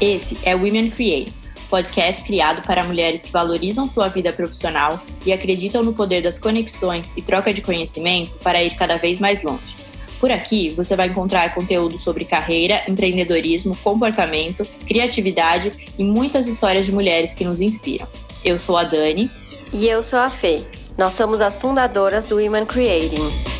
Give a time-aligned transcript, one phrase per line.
[0.00, 1.32] Esse é Women Create,
[1.68, 7.12] podcast criado para mulheres que valorizam sua vida profissional e acreditam no poder das conexões
[7.16, 9.76] e troca de conhecimento para ir cada vez mais longe.
[10.20, 16.92] Por aqui você vai encontrar conteúdo sobre carreira, empreendedorismo, comportamento, criatividade e muitas histórias de
[16.92, 18.06] mulheres que nos inspiram.
[18.44, 19.28] Eu sou a Dani.
[19.72, 20.62] E eu sou a Fê.
[20.96, 23.57] Nós somos as fundadoras do Women Creating.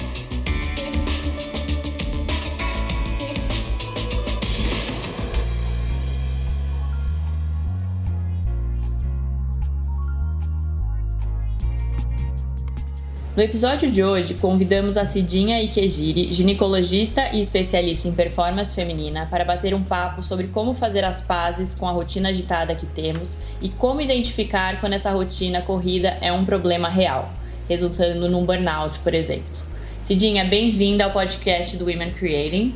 [13.39, 19.45] No episódio de hoje, convidamos a Cidinha Ikejiri, ginecologista e especialista em performance feminina, para
[19.45, 23.69] bater um papo sobre como fazer as pazes com a rotina agitada que temos e
[23.69, 27.33] como identificar quando essa rotina corrida é um problema real,
[27.69, 29.55] resultando num burnout, por exemplo.
[30.03, 32.75] Cidinha, bem-vinda ao podcast do Women Creating.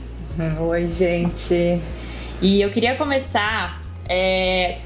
[0.61, 1.81] Oi, gente.
[2.41, 4.79] E eu queria começar é,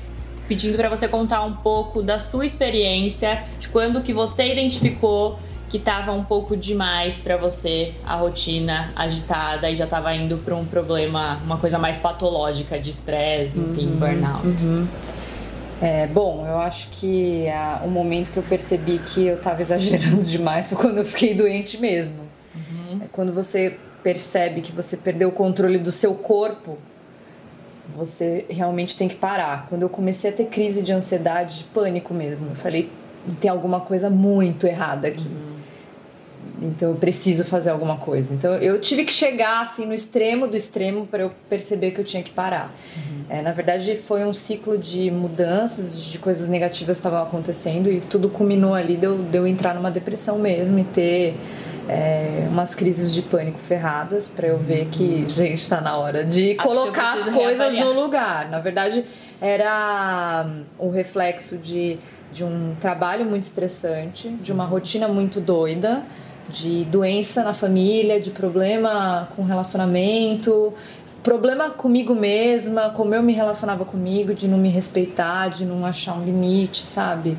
[0.48, 5.78] pedindo para você contar um pouco da sua experiência, de quando que você identificou que
[5.78, 10.64] estava um pouco demais para você a rotina agitada e já estava indo para um
[10.64, 14.46] problema, uma coisa mais patológica de estresse, enfim, uhum, burnout.
[14.46, 14.86] Uhum.
[15.82, 20.22] É, bom, eu acho que a, o momento que eu percebi que eu estava exagerando
[20.24, 22.20] demais foi quando eu fiquei doente mesmo.
[22.54, 23.00] Uhum.
[23.02, 26.78] É quando você percebe que você perdeu o controle do seu corpo,
[27.94, 29.66] você realmente tem que parar.
[29.68, 32.88] Quando eu comecei a ter crise de ansiedade, de pânico mesmo, eu falei,
[33.40, 35.26] tem alguma coisa muito errada aqui.
[35.26, 35.55] Uhum
[36.60, 38.32] então eu preciso fazer alguma coisa.
[38.32, 42.04] Então eu tive que chegar assim no extremo do extremo para eu perceber que eu
[42.04, 42.72] tinha que parar.
[42.96, 43.24] Uhum.
[43.28, 48.28] É, na verdade foi um ciclo de mudanças, de coisas negativas estavam acontecendo e tudo
[48.28, 51.36] culminou ali de eu, de eu entrar numa depressão mesmo e ter
[51.88, 55.28] é, umas crises de pânico ferradas para eu ver que uhum.
[55.28, 57.84] gente está na hora de Acho colocar as coisas reavaliar.
[57.84, 58.50] no lugar.
[58.50, 59.04] Na verdade
[59.40, 60.46] era
[60.78, 61.98] o reflexo de
[62.32, 66.02] de um trabalho muito estressante, de uma rotina muito doida
[66.48, 70.72] de doença na família, de problema com relacionamento,
[71.22, 76.14] problema comigo mesma, como eu me relacionava comigo, de não me respeitar, de não achar
[76.14, 77.36] um limite, sabe?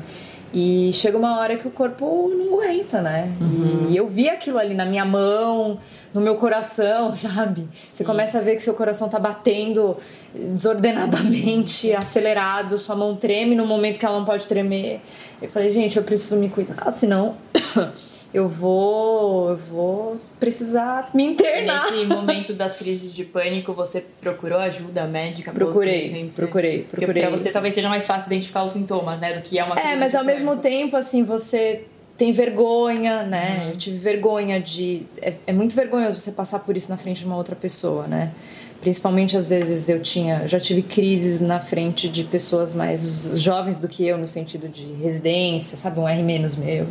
[0.52, 3.30] E chega uma hora que o corpo não aguenta, né?
[3.40, 3.86] Uhum.
[3.90, 5.78] E eu vi aquilo ali na minha mão,
[6.12, 7.68] no meu coração, sabe?
[7.88, 8.04] Você Sim.
[8.04, 9.96] começa a ver que seu coração tá batendo
[10.34, 15.00] desordenadamente, acelerado, sua mão treme no momento que ela não pode tremer.
[15.40, 17.36] Eu falei, gente, eu preciso me cuidar, senão
[18.34, 21.90] eu vou, eu vou precisar me internar.
[21.90, 25.52] Nesse momento das crises de pânico, você procurou ajuda médica?
[25.52, 27.22] Procurei, procurei, procurei.
[27.22, 29.88] Para você talvez seja mais fácil identificar os sintomas, né, do que é uma crise
[29.88, 30.44] É, mas ao pânico.
[30.44, 31.84] mesmo tempo, assim, você
[32.18, 33.62] tem vergonha, né?
[33.62, 33.70] Uhum.
[33.70, 35.06] Eu tive vergonha de.
[35.22, 38.32] É, é, muito vergonhoso você passar por isso na frente de uma outra pessoa, né?
[38.80, 43.88] Principalmente às vezes eu tinha, já tive crises na frente de pessoas mais jovens do
[43.88, 45.98] que eu, no sentido de residência, sabe?
[46.00, 46.86] Um R menos meu.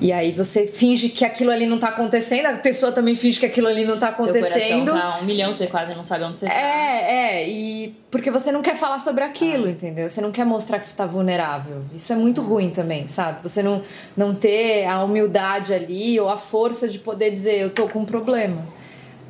[0.00, 3.44] E aí você finge que aquilo ali não tá acontecendo, a pessoa também finge que
[3.44, 4.92] aquilo ali não tá acontecendo.
[4.92, 6.54] Seu tá um milhão, você quase não sabe onde você tá.
[6.54, 9.70] É, é, e porque você não quer falar sobre aquilo, ah.
[9.70, 10.08] entendeu?
[10.08, 11.82] Você não quer mostrar que você tá vulnerável.
[11.94, 13.42] Isso é muito ruim também, sabe?
[13.42, 13.82] Você não,
[14.16, 18.06] não ter a humildade ali ou a força de poder dizer, eu tô com um
[18.06, 18.66] problema.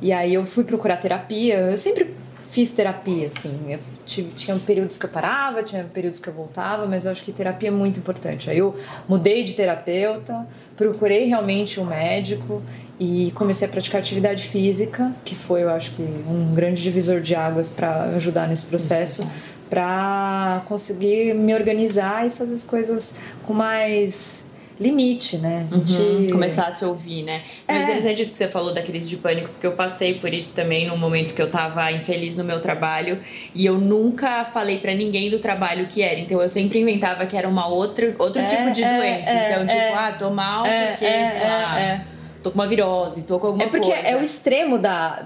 [0.01, 2.15] E aí eu fui procurar terapia, eu sempre
[2.49, 3.73] fiz terapia, assim.
[3.73, 3.79] Eu
[4.11, 7.31] tive, tinha períodos que eu parava, tinha períodos que eu voltava, mas eu acho que
[7.31, 8.49] terapia é muito importante.
[8.49, 8.75] Aí eu
[9.07, 10.45] mudei de terapeuta,
[10.75, 12.61] procurei realmente um médico
[12.99, 17.33] e comecei a praticar atividade física, que foi, eu acho que, um grande divisor de
[17.33, 19.27] águas para ajudar nesse processo,
[19.69, 24.43] para conseguir me organizar e fazer as coisas com mais
[24.81, 25.67] limite, né?
[25.69, 25.93] A gente...
[25.93, 27.41] Uhum, começar a se ouvir, né?
[27.67, 27.73] É.
[27.73, 30.33] Mas é interessante isso que você falou da crise de pânico, porque eu passei por
[30.33, 33.19] isso também num momento que eu tava infeliz no meu trabalho
[33.53, 36.19] e eu nunca falei para ninguém do trabalho que era.
[36.19, 39.29] Então eu sempre inventava que era uma outra, outro é, tipo de é, doença.
[39.29, 39.93] É, então, tipo, é.
[39.93, 42.10] ah, tô mal porque, sei lá
[42.41, 43.77] tô com uma virose, tô com alguma coisa.
[43.77, 44.17] É porque coisa.
[44.17, 45.25] é o extremo da.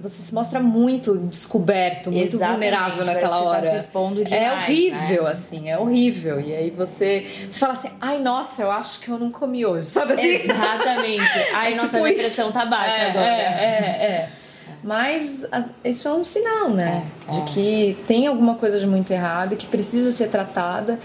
[0.00, 3.62] Você se mostra muito descoberto, muito Exatamente, vulnerável naquela você hora.
[3.62, 5.30] Tá se expondo demais, é horrível, né?
[5.30, 6.40] assim, é horrível.
[6.40, 9.86] E aí você, você fala assim, ai, nossa, eu acho que eu não comi hoje,
[9.86, 10.28] sabe assim?
[10.28, 11.22] Exatamente.
[11.54, 13.26] Ai, é nossa, tipo a pressão tá baixa é, agora.
[13.26, 14.28] É, é, é.
[14.82, 15.46] Mas
[15.84, 17.06] isso é um sinal, né?
[17.28, 17.44] É, de é.
[17.44, 20.98] que tem alguma coisa de muito errado e que precisa ser tratada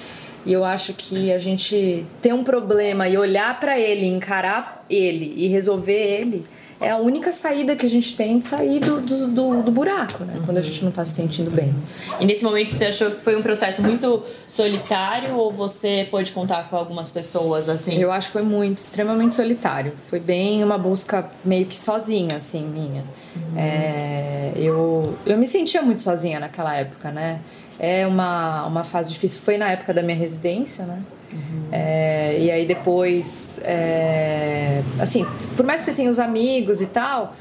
[0.47, 5.33] E eu acho que a gente ter um problema e olhar para ele, encarar ele
[5.35, 6.45] e resolver ele
[6.79, 10.23] é a única saída que a gente tem de sair do, do, do, do buraco,
[10.23, 10.35] né?
[10.35, 10.45] Uhum.
[10.45, 11.73] Quando a gente não está se sentindo bem.
[12.19, 16.69] E nesse momento você achou que foi um processo muito solitário ou você pôde contar
[16.69, 18.00] com algumas pessoas assim?
[18.00, 19.91] Eu acho que foi muito, extremamente solitário.
[20.05, 23.03] Foi bem uma busca meio que sozinha, assim, minha.
[23.35, 23.57] Uhum.
[23.57, 27.41] É, eu, eu me sentia muito sozinha naquela época, né?
[27.79, 29.41] É uma, uma fase difícil.
[29.41, 31.01] Foi na época da minha residência, né?
[31.31, 31.68] Uhum.
[31.71, 35.25] É, e aí depois, é, assim,
[35.56, 37.35] por mais que você tenha os amigos e tal,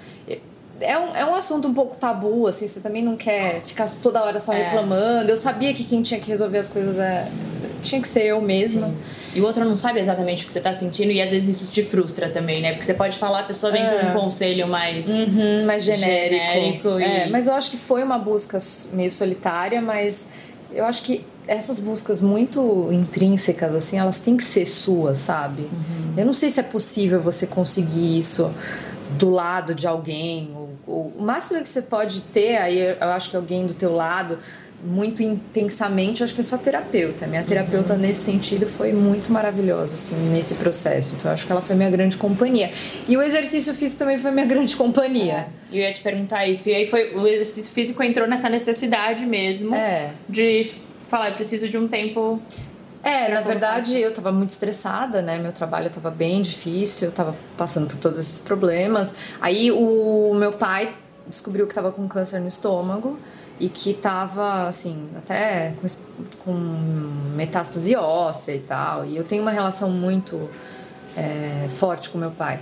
[0.81, 4.23] é um, é um assunto um pouco tabu, assim, você também não quer ficar toda
[4.23, 4.65] hora só é.
[4.65, 5.31] reclamando.
[5.31, 7.31] Eu sabia que quem tinha que resolver as coisas é,
[7.89, 8.89] tinha que ser eu mesma.
[8.89, 8.97] Sim.
[9.37, 11.71] E o outro não sabe exatamente o que você está sentindo e às vezes isso
[11.71, 12.73] te frustra também, né?
[12.73, 13.99] Porque você pode falar, a pessoa vem é.
[13.99, 16.35] com um conselho mais, uhum, mais genérico.
[16.35, 17.03] genérico e...
[17.03, 18.59] É, mas eu acho que foi uma busca
[18.93, 20.29] meio solitária, mas
[20.73, 25.63] eu acho que essas buscas muito intrínsecas, assim, elas têm que ser suas, sabe?
[25.63, 26.15] Uhum.
[26.17, 28.53] Eu não sei se é possível você conseguir isso
[29.11, 30.51] do lado de alguém.
[30.55, 33.95] Ou, ou, o máximo que você pode ter, aí eu acho que alguém do teu
[33.95, 34.39] lado,
[34.83, 37.27] muito intensamente, acho que é sua terapeuta.
[37.27, 37.99] Minha terapeuta, uhum.
[37.99, 41.15] nesse sentido, foi muito maravilhosa, assim, nesse processo.
[41.17, 42.71] Então, acho que ela foi minha grande companhia.
[43.09, 45.49] E o exercício físico também foi minha grande companhia.
[45.73, 45.79] É.
[45.79, 46.69] Eu ia te perguntar isso.
[46.69, 50.13] E aí, foi o exercício físico entrou nessa necessidade mesmo é.
[50.29, 50.71] de
[51.09, 52.41] falar, eu preciso de um tempo
[53.03, 55.39] é, na verdade eu estava muito estressada, né?
[55.39, 59.15] Meu trabalho estava bem difícil, eu estava passando por todos esses problemas.
[59.41, 60.93] Aí o meu pai
[61.25, 63.17] descobriu que estava com câncer no estômago
[63.59, 65.73] e que estava assim até
[66.45, 66.53] com,
[67.35, 69.05] metástase óssea e tal.
[69.05, 70.49] E eu tenho uma relação muito
[71.17, 72.61] é, forte com meu pai.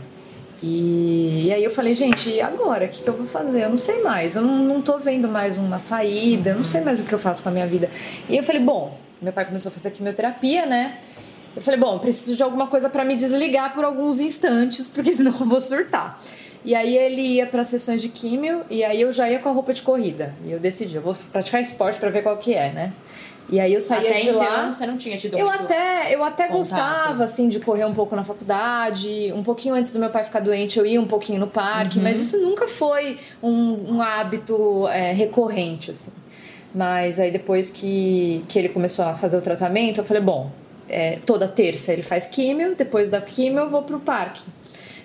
[0.63, 2.87] E, e, aí eu falei, gente, e agora?
[2.87, 3.65] O que, que, eu vou fazer?
[3.65, 6.81] Eu não sei mais, eu não, não tô vendo mais uma saída, eu não sei
[6.81, 7.91] mais o que eu faço com a minha vida.
[8.29, 10.97] E eu falei, bom, meu pai começou a fazer quimioterapia, né?
[11.55, 15.33] Eu falei, bom, preciso de alguma coisa para me desligar por alguns instantes, porque senão
[15.33, 16.19] eu vou surtar.
[16.65, 19.53] E aí ele ia para sessões de químio e aí eu já ia com a
[19.53, 20.35] roupa de corrida.
[20.45, 22.93] E eu decidi, eu vou praticar esporte para ver qual que é, né?
[23.51, 24.73] E aí eu saía até de então, lá.
[24.73, 26.57] Você não tinha tido eu até Eu até contato.
[26.57, 29.31] gostava, assim, de correr um pouco na faculdade.
[29.35, 31.99] Um pouquinho antes do meu pai ficar doente, eu ia um pouquinho no parque.
[31.99, 32.05] Uhum.
[32.05, 36.13] Mas isso nunca foi um, um hábito é, recorrente, assim.
[36.75, 40.51] Mas aí depois que, que ele começou a fazer o tratamento, eu falei, bom,
[40.89, 44.43] é, toda terça ele faz químio, depois da químio eu vou pro parque.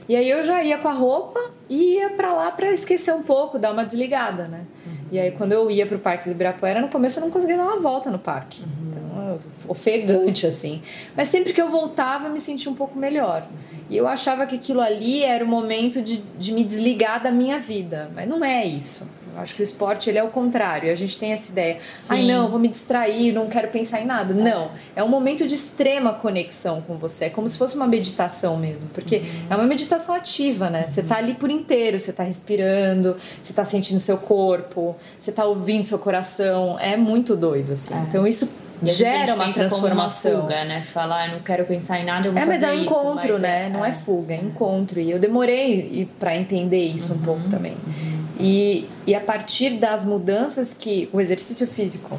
[0.08, 1.40] E aí eu já ia com a roupa
[1.70, 4.66] e ia para lá para esquecer um pouco, dar uma desligada, né?
[4.86, 4.94] Uhum.
[5.12, 7.66] E aí quando eu ia pro Parque do Ibirapuera, no começo eu não conseguia dar
[7.66, 8.64] uma volta no parque.
[8.64, 8.88] Uhum.
[8.88, 10.81] Então, ofegante assim.
[11.16, 13.44] Mas sempre que eu voltava, eu me sentia um pouco melhor.
[13.44, 13.80] Uhum.
[13.88, 17.60] E eu achava que aquilo ali era o momento de, de me desligar da minha
[17.60, 18.10] vida.
[18.16, 19.08] Mas não é isso.
[19.34, 20.92] Eu acho que o esporte ele é o contrário.
[20.92, 22.08] A gente tem essa ideia, Sim.
[22.14, 24.34] ai não, vou me distrair, não quero pensar em nada.
[24.34, 24.38] É.
[24.38, 27.26] Não, é um momento de extrema conexão com você.
[27.26, 29.48] É como se fosse uma meditação mesmo, porque uhum.
[29.50, 30.88] é uma meditação ativa, né?
[30.88, 35.46] Você tá ali por inteiro, você tá respirando, você tá sentindo seu corpo, você tá
[35.46, 36.78] ouvindo seu coração.
[36.80, 37.94] É muito doido assim.
[37.94, 37.98] É.
[38.08, 38.50] Então isso
[38.84, 40.31] gera uma transformação.
[40.34, 40.81] Uma fuga, né?
[40.81, 43.34] Você fala, ah, não quero pensar em nada, eu vou É, mas é um encontro,
[43.34, 43.66] isso, né?
[43.66, 45.00] É, não é, é fuga, é encontro.
[45.00, 47.20] E eu demorei para entender isso uhum.
[47.20, 47.74] um pouco também.
[47.74, 48.19] Uhum.
[48.39, 52.18] E, e a partir das mudanças que o exercício físico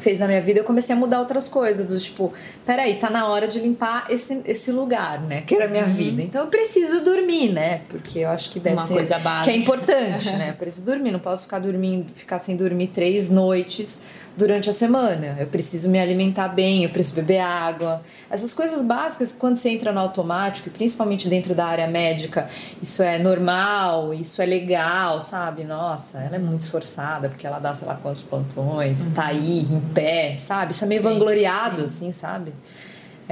[0.00, 2.32] fez na minha vida, eu comecei a mudar outras coisas, do tipo,
[2.64, 5.42] peraí, tá na hora de limpar esse, esse lugar, né?
[5.42, 5.92] Que era a minha uhum.
[5.92, 6.22] vida.
[6.22, 7.82] Então eu preciso dormir, né?
[7.88, 9.44] Porque eu acho que deve Uma ser coisa básica.
[9.44, 10.50] que é importante, né?
[10.50, 14.00] Eu preciso dormir, não posso ficar dormindo, ficar sem dormir três noites
[14.36, 15.36] durante a semana.
[15.38, 18.02] Eu preciso me alimentar bem, eu preciso beber água.
[18.30, 22.48] Essas coisas básicas, quando você entra no automático, e principalmente dentro da área médica,
[22.80, 25.64] isso é normal, isso é legal, sabe?
[25.64, 29.10] Nossa, ela é muito esforçada, porque ela dá sei lá quantos plantões, uhum.
[29.12, 30.72] tá aí, em pé, sabe?
[30.72, 31.84] Isso é meio sim, vangloriado, sim.
[31.84, 32.52] assim, sabe?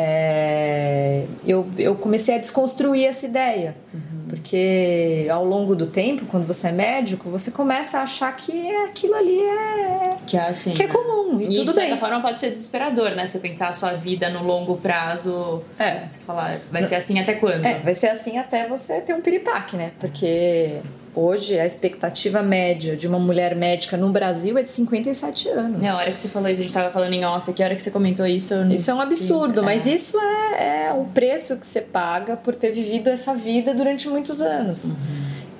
[0.01, 3.75] É, eu, eu comecei a desconstruir essa ideia.
[3.93, 4.29] Uhum.
[4.29, 9.17] Porque ao longo do tempo, quando você é médico, você começa a achar que aquilo
[9.17, 10.17] ali é.
[10.25, 11.41] Que é, assim, que é comum.
[11.41, 11.99] E, e tudo de certa bem.
[11.99, 13.27] forma pode ser desesperador, né?
[13.27, 15.65] Você pensar a sua vida no longo prazo.
[15.77, 16.07] É.
[16.09, 17.67] Você falar, vai ser assim até quando?
[17.67, 19.91] É, vai ser assim até você ter um piripaque, né?
[19.99, 20.81] Porque
[21.15, 25.83] Hoje, a expectativa média de uma mulher médica no Brasil é de 57 anos.
[25.83, 27.75] Na hora que você falou isso, a gente estava falando em off aqui, a hora
[27.75, 28.55] que você comentou isso...
[28.71, 29.65] Isso é um absurdo, é.
[29.65, 34.09] mas isso é, é o preço que você paga por ter vivido essa vida durante
[34.09, 34.85] muitos anos.
[34.85, 34.97] Uhum.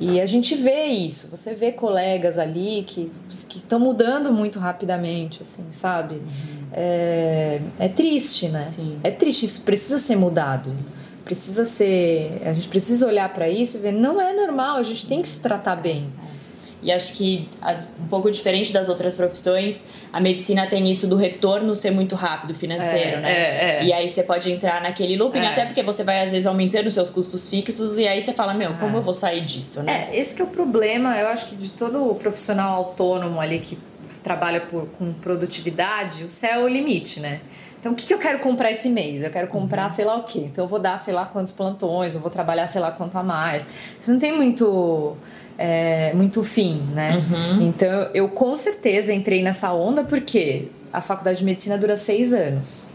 [0.01, 5.65] E a gente vê isso, você vê colegas ali que estão mudando muito rapidamente, assim,
[5.73, 6.17] sabe?
[6.17, 6.69] Uhum.
[6.73, 8.65] É, é triste, né?
[8.67, 8.99] Sim.
[9.03, 10.71] É triste, isso precisa ser mudado.
[10.71, 10.98] Sim
[11.29, 12.41] precisa ser.
[12.45, 15.29] A gente precisa olhar para isso e ver, não é normal, a gente tem que
[15.29, 16.11] se tratar bem.
[16.81, 17.49] E acho que,
[18.01, 19.83] um pouco diferente das outras profissões,
[20.13, 23.33] a medicina tem isso do retorno ser muito rápido financeiro, É, né?
[23.33, 23.85] é, é.
[23.85, 25.49] E aí você pode entrar naquele looping, É.
[25.49, 28.55] até porque você vai às vezes aumentando os seus custos fixos e aí você fala,
[28.55, 30.09] meu, como eu vou sair disso, né?
[30.13, 33.77] É, esse que é o problema, eu acho que de todo profissional autônomo ali que
[34.23, 37.41] trabalha por, com produtividade, o céu é o limite, né?
[37.81, 39.23] Então, o que, que eu quero comprar esse mês?
[39.23, 40.41] Eu quero comprar sei lá o quê.
[40.41, 43.23] Então, eu vou dar sei lá quantos plantões, eu vou trabalhar sei lá quanto a
[43.23, 43.67] mais.
[44.01, 45.17] Isso não tem muito,
[45.57, 47.13] é, muito fim, né?
[47.61, 52.91] Então, eu com certeza entrei nessa onda porque a faculdade de medicina dura seis anos.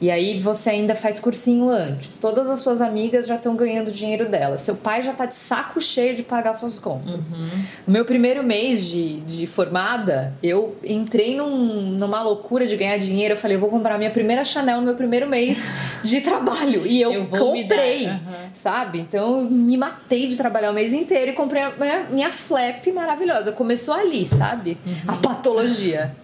[0.00, 2.16] E aí você ainda faz cursinho antes.
[2.16, 4.60] Todas as suas amigas já estão ganhando dinheiro delas.
[4.60, 7.30] Seu pai já tá de saco cheio de pagar suas contas.
[7.84, 13.34] No meu primeiro mês de, de formada, eu entrei num- numa loucura de ganhar dinheiro.
[13.34, 15.64] Eu falei, eu vou comprar minha primeira Chanel no meu primeiro mês
[16.04, 16.86] de trabalho.
[16.86, 18.20] E eu, Eu comprei, aham.
[18.54, 19.00] sabe?
[19.00, 22.86] Então eu me matei de trabalhar o mês inteiro e comprei a minha, minha flap
[22.94, 23.50] maravilhosa.
[23.50, 24.78] Começou ali, sabe?
[25.08, 26.14] A patologia.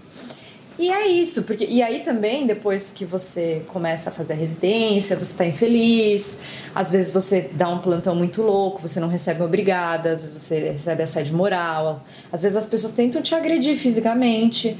[0.76, 5.16] E é isso, porque e aí também depois que você começa a fazer a residência,
[5.16, 6.36] você está infeliz,
[6.74, 10.70] às vezes você dá um plantão muito louco, você não recebe obrigada, às vezes você
[10.72, 14.76] recebe assédio moral, às vezes as pessoas tentam te agredir fisicamente.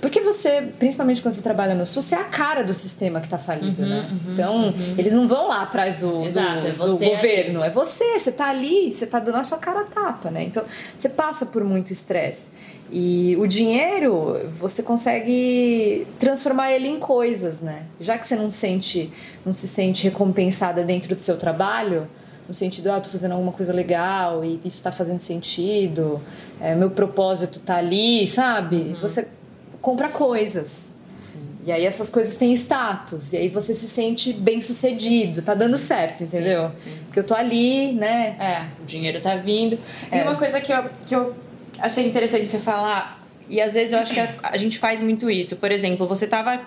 [0.00, 3.26] Porque você, principalmente quando você trabalha no SUS, você é a cara do sistema que
[3.26, 4.08] está falido, né?
[4.32, 8.30] então, eles não vão lá atrás do, Exato, do, é do governo, é você, você
[8.30, 10.44] tá ali, você tá dando a sua cara a tapa, né?
[10.44, 10.62] Então,
[10.96, 12.50] você passa por muito estresse.
[12.90, 17.82] E o dinheiro, você consegue transformar ele em coisas, né?
[18.00, 19.12] Já que você não sente,
[19.44, 22.08] não se sente recompensada dentro do seu trabalho,
[22.46, 26.18] no sentido, ah, tô fazendo alguma coisa legal e isso tá fazendo sentido,
[26.58, 28.94] é, meu propósito tá ali, sabe?
[28.98, 29.28] Você
[29.80, 30.94] compra coisas.
[31.68, 33.32] E aí essas coisas têm status.
[33.32, 36.70] E aí você se sente bem sucedido, tá dando certo, entendeu?
[36.74, 36.96] sim.
[37.04, 38.36] Porque eu tô ali, né?
[38.40, 39.78] É, o dinheiro tá vindo.
[40.10, 40.20] É.
[40.20, 41.34] E uma coisa que eu, que eu
[41.78, 45.30] achei interessante você falar, e às vezes eu acho que a, a gente faz muito
[45.30, 45.56] isso.
[45.56, 46.58] Por exemplo, você tava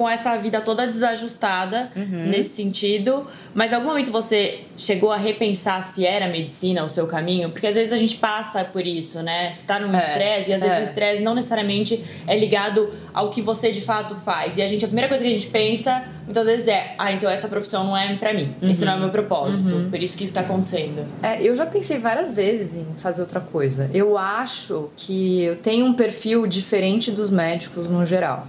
[0.00, 5.84] com essa vida toda desajustada nesse sentido, mas em algum momento você chegou a repensar
[5.84, 7.50] se era medicina o seu caminho?
[7.50, 9.52] Porque às vezes a gente passa por isso, né?
[9.52, 10.80] Você tá num É, estresse e às vezes é.
[10.80, 14.56] o estresse não necessariamente é ligado ao que você de fato faz.
[14.56, 17.28] E a gente, a primeira coisa que a gente pensa muitas vezes é: ah, então
[17.28, 20.24] essa profissão não é pra mim, isso não é o meu propósito, por isso que
[20.24, 21.06] isso tá acontecendo.
[21.22, 23.90] É, eu já pensei várias vezes em fazer outra coisa.
[23.92, 28.46] Eu acho que eu tenho um perfil diferente dos médicos no geral.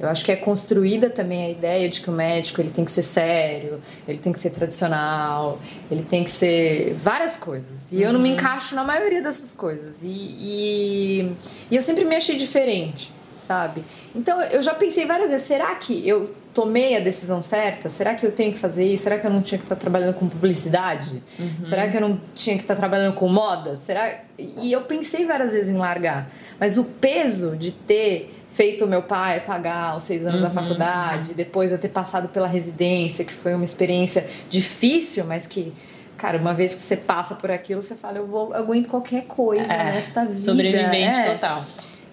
[0.00, 2.90] Eu acho que é construída também a ideia de que o médico ele tem que
[2.90, 7.92] ser sério, ele tem que ser tradicional, ele tem que ser várias coisas.
[7.92, 10.02] E eu não me encaixo na maioria dessas coisas.
[10.02, 11.32] E, e,
[11.70, 13.84] e eu sempre me achei diferente, sabe?
[14.14, 17.88] Então eu já pensei várias vezes: será que eu tomei a decisão certa?
[17.88, 19.04] Será que eu tenho que fazer isso?
[19.04, 21.22] Será que eu não tinha que estar trabalhando com publicidade?
[21.62, 23.76] Será que eu não tinha que estar trabalhando com moda?
[23.76, 24.20] Será?
[24.38, 29.40] E eu pensei várias vezes em largar, mas o peso de ter feito meu pai
[29.40, 33.64] pagar os seis anos da faculdade, depois eu ter passado pela residência, que foi uma
[33.64, 35.72] experiência difícil, mas que
[36.20, 39.24] Cara, uma vez que você passa por aquilo, você fala, eu vou eu aguento qualquer
[39.24, 40.36] coisa nesta vida.
[40.36, 41.32] Sobrevivente É.
[41.32, 41.64] total.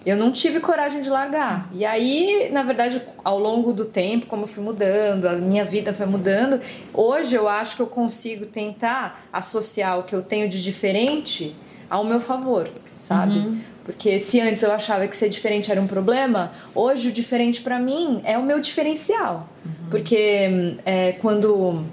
[0.06, 1.68] Eu não tive coragem de largar.
[1.72, 5.92] E aí, na verdade, ao longo do tempo, como eu fui mudando, a minha vida
[5.92, 6.58] foi mudando,
[6.94, 11.54] hoje eu acho que eu consigo tentar associar o que eu tenho de diferente
[11.90, 12.66] ao meu favor,
[12.98, 13.60] sabe?
[13.88, 17.78] Porque se antes eu achava que ser diferente era um problema, hoje o diferente pra
[17.78, 19.48] mim é o meu diferencial.
[19.88, 21.86] Porque é, quando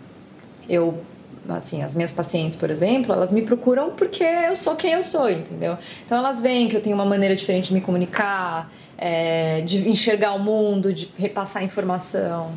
[0.67, 1.01] eu
[1.47, 5.29] assim, as minhas pacientes, por exemplo, elas me procuram porque eu sou quem eu sou,
[5.29, 5.77] entendeu?
[6.03, 10.33] Então elas veem que eu tenho uma maneira diferente de me comunicar, é, de enxergar
[10.33, 12.51] o mundo, de repassar informação.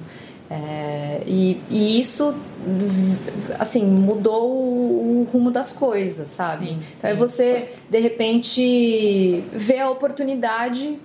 [0.50, 2.34] É, e, e isso,
[3.58, 6.68] assim, mudou o rumo das coisas, sabe?
[6.68, 7.18] Sim, Então é sim.
[7.18, 10.98] você, de repente, ver a oportunidade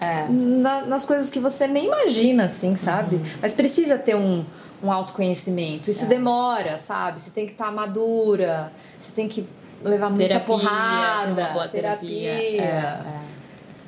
[0.00, 0.26] É.
[0.28, 3.16] na- nas coisas que você nem imagina, assim, sabe?
[3.16, 3.22] Uhum.
[3.42, 4.44] Mas precisa ter um,
[4.82, 5.90] um autoconhecimento.
[5.90, 6.08] Isso É.
[6.08, 7.20] demora, sabe?
[7.20, 9.44] Você tem que estar madura, você tem que
[9.82, 11.68] levar muita Terapia, porrada, terapia.
[11.68, 13.02] terapia, É, é.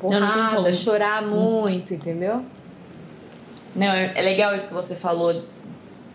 [0.01, 2.43] porrada, Não, não chorar muito, entendeu?
[3.79, 5.45] Não, é é legal isso que você falou,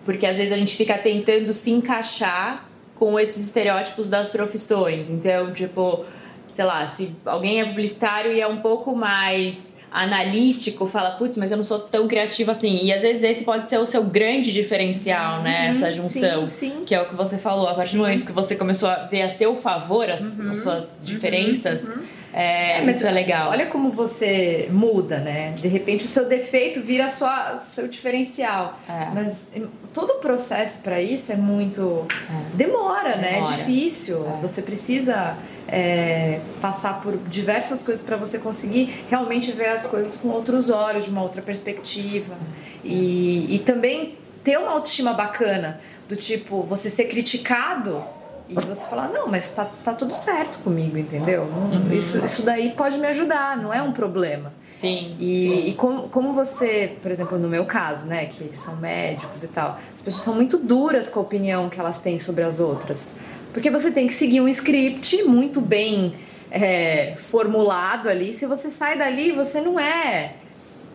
[0.06, 5.10] porque às vezes a gente fica tentando se encaixar com esses estereótipos das profissões.
[5.10, 6.06] Então, tipo,
[6.52, 11.52] sei lá, se alguém é publicitário e é um pouco mais analítico, fala, putz, mas
[11.52, 12.84] eu não sou tão criativo assim.
[12.84, 15.68] E às vezes esse pode ser o seu grande diferencial, né?
[15.68, 16.42] Essa junção.
[16.42, 16.50] Uhum.
[16.50, 16.84] sim, sim.
[16.86, 17.68] Que é o que você falou.
[17.68, 20.98] A partir do momento que você começou a ver a seu favor as, as suas
[21.04, 21.94] diferenças,
[22.34, 22.86] é, Uhum.
[22.86, 23.52] mas isso é legal.
[23.52, 25.52] Olha como você muda, né?
[25.56, 28.80] De repente o seu defeito vira sua, seu diferencial.
[28.90, 29.10] É.
[29.14, 29.50] Mas
[29.94, 32.06] todo o processo para isso é muito.
[32.54, 33.30] Demora, né?
[33.30, 33.56] É Demora.
[33.58, 34.20] difícil.
[34.42, 35.36] Você precisa
[35.68, 41.06] é, passar por diversas coisas para você conseguir realmente ver as coisas com outros olhos,
[41.06, 42.36] de uma outra perspectiva.
[42.84, 48.04] E, e também ter uma autoestima bacana, do tipo, você ser criticado
[48.50, 51.44] e você falar, não, mas tá, tá tudo certo comigo, entendeu?
[51.44, 51.92] Uhum.
[51.94, 54.54] Isso, isso daí pode me ajudar, não é um problema.
[54.70, 55.16] Sim.
[55.20, 55.66] E, sim.
[55.66, 59.80] e como, como você, por exemplo, no meu caso, né, que são médicos e tal,
[59.94, 63.16] as pessoas são muito duras com a opinião que elas têm sobre as outras.
[63.54, 66.14] Porque você tem que seguir um script muito bem
[66.52, 68.34] é, formulado ali.
[68.34, 70.34] Se você sai dali, você não é.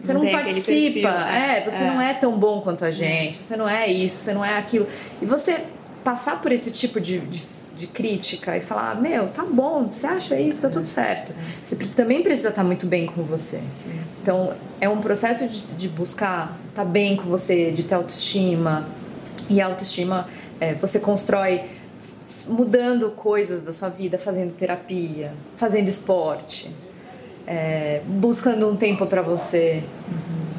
[0.00, 1.56] Você não, não participa, perfil, né?
[1.58, 1.86] é, você é.
[1.86, 4.86] não é tão bom quanto a gente, você não é isso, você não é aquilo.
[5.20, 5.64] E você
[6.04, 7.42] passar por esse tipo de, de,
[7.76, 11.32] de crítica e falar, meu, tá bom, você acha isso, tá tudo certo.
[11.62, 13.60] Você também precisa estar muito bem com você.
[14.22, 18.86] Então, é um processo de, de buscar estar tá bem com você, de ter autoestima.
[19.48, 20.28] E a autoestima,
[20.60, 21.62] é, você constrói
[22.48, 26.74] mudando coisas da sua vida, fazendo terapia, fazendo esporte,
[27.46, 29.82] é, buscando um tempo para você.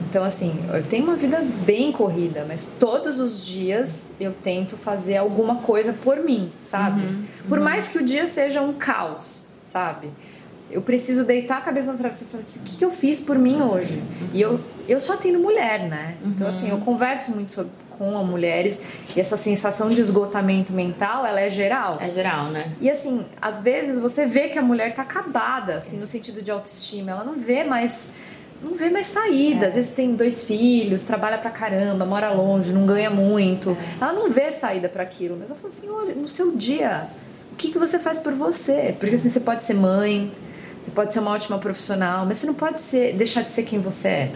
[0.09, 5.17] Então, assim, eu tenho uma vida bem corrida, mas todos os dias eu tento fazer
[5.17, 7.01] alguma coisa por mim, sabe?
[7.01, 7.63] Uhum, por uhum.
[7.63, 10.09] mais que o dia seja um caos, sabe?
[10.71, 13.37] Eu preciso deitar a cabeça no travesseiro e falar: o que, que eu fiz por
[13.37, 13.95] mim hoje?
[13.95, 14.29] Uhum.
[14.33, 16.17] E eu, eu só atendo mulher, né?
[16.25, 16.81] Então, assim, eu uhum.
[16.81, 18.81] converso muito sobre, com as mulheres
[19.15, 21.97] e essa sensação de esgotamento mental, ela é geral.
[21.99, 22.71] É geral, né?
[22.81, 26.49] E assim, às vezes você vê que a mulher tá acabada, assim, no sentido de
[26.49, 28.11] autoestima, ela não vê mais
[28.61, 29.65] não vê mais saída.
[29.65, 29.69] É.
[29.69, 33.71] Às vezes tem dois filhos, trabalha pra caramba, mora longe, não ganha muito.
[33.71, 34.03] É.
[34.03, 35.37] Ela não vê saída para aquilo.
[35.39, 37.07] Mas eu falo assim, olha, no seu dia,
[37.51, 38.95] o que, que você faz por você?
[38.99, 40.31] Porque assim, você pode ser mãe,
[40.81, 43.79] você pode ser uma ótima profissional, mas você não pode ser, deixar de ser quem
[43.79, 44.11] você é.
[44.11, 44.31] é.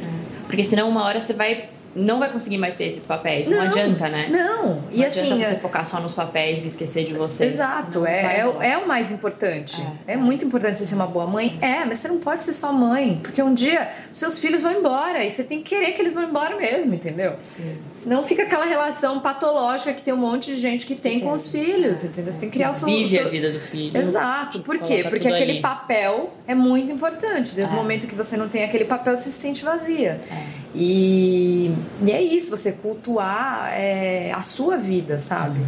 [0.47, 3.49] Porque senão uma hora você vai não vai conseguir mais ter esses papéis.
[3.49, 4.27] Não, não adianta, né?
[4.29, 4.83] Não.
[4.91, 5.59] E não assim, adianta você é...
[5.59, 7.45] focar só nos papéis e esquecer de você.
[7.45, 8.05] Exato.
[8.05, 9.81] É, é, é, o mais importante.
[10.07, 10.13] É.
[10.13, 10.17] é.
[10.17, 11.57] muito importante você ser uma boa mãe.
[11.61, 13.19] É, mas você não pode ser só mãe.
[13.21, 16.13] Porque um dia os seus filhos vão embora e você tem que querer que eles
[16.13, 17.35] vão embora mesmo, entendeu?
[17.41, 17.77] Sim.
[17.91, 21.47] Senão fica aquela relação patológica que tem um monte de gente que tem com os
[21.47, 22.31] filhos, entendeu?
[22.31, 22.87] Você tem que criar o seu...
[22.87, 23.97] Vive a vida do filho.
[23.97, 24.61] Exato.
[24.61, 25.05] Por quê?
[25.07, 25.61] Porque aquele ali.
[25.61, 27.55] papel é muito importante.
[27.55, 27.79] Desde o é.
[27.79, 30.19] momento que você não tem aquele papel, você se sente vazia.
[30.31, 30.62] É.
[30.75, 35.59] E, e é isso, você cultuar é, a sua vida, sabe?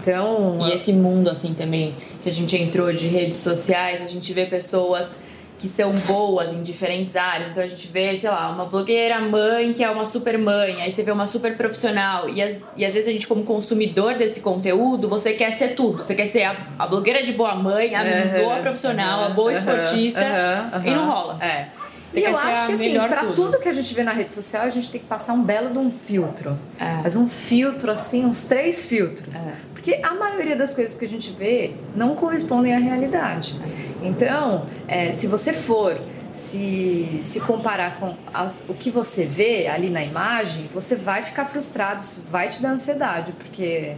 [0.00, 0.58] Então.
[0.60, 4.44] E esse mundo, assim, também, que a gente entrou de redes sociais, a gente vê
[4.44, 5.18] pessoas
[5.58, 7.50] que são boas em diferentes áreas.
[7.50, 10.90] Então a gente vê, sei lá, uma blogueira mãe que é uma super mãe, aí
[10.90, 12.28] você vê uma super profissional.
[12.28, 16.02] E, as, e às vezes a gente, como consumidor desse conteúdo, você quer ser tudo.
[16.02, 19.30] Você quer ser a, a blogueira de boa mãe, a uhum, boa profissional, uhum, a
[19.30, 20.20] boa esportista.
[20.20, 21.42] Uhum, e não rola.
[21.42, 21.68] É.
[22.14, 23.34] Você e eu acho que assim, para tudo.
[23.34, 23.58] tudo.
[23.58, 25.78] que a gente vê na rede social, a gente tem que passar um belo de
[25.78, 26.56] um filtro.
[26.78, 27.00] É.
[27.02, 29.42] Mas um filtro, assim, uns três filtros.
[29.42, 29.54] É.
[29.72, 33.58] Porque a maioria das coisas que a gente vê não correspondem à realidade.
[34.02, 36.00] Então, é, se você for
[36.30, 41.44] se, se comparar com as, o que você vê ali na imagem, você vai ficar
[41.44, 43.96] frustrado, isso vai te dar ansiedade, porque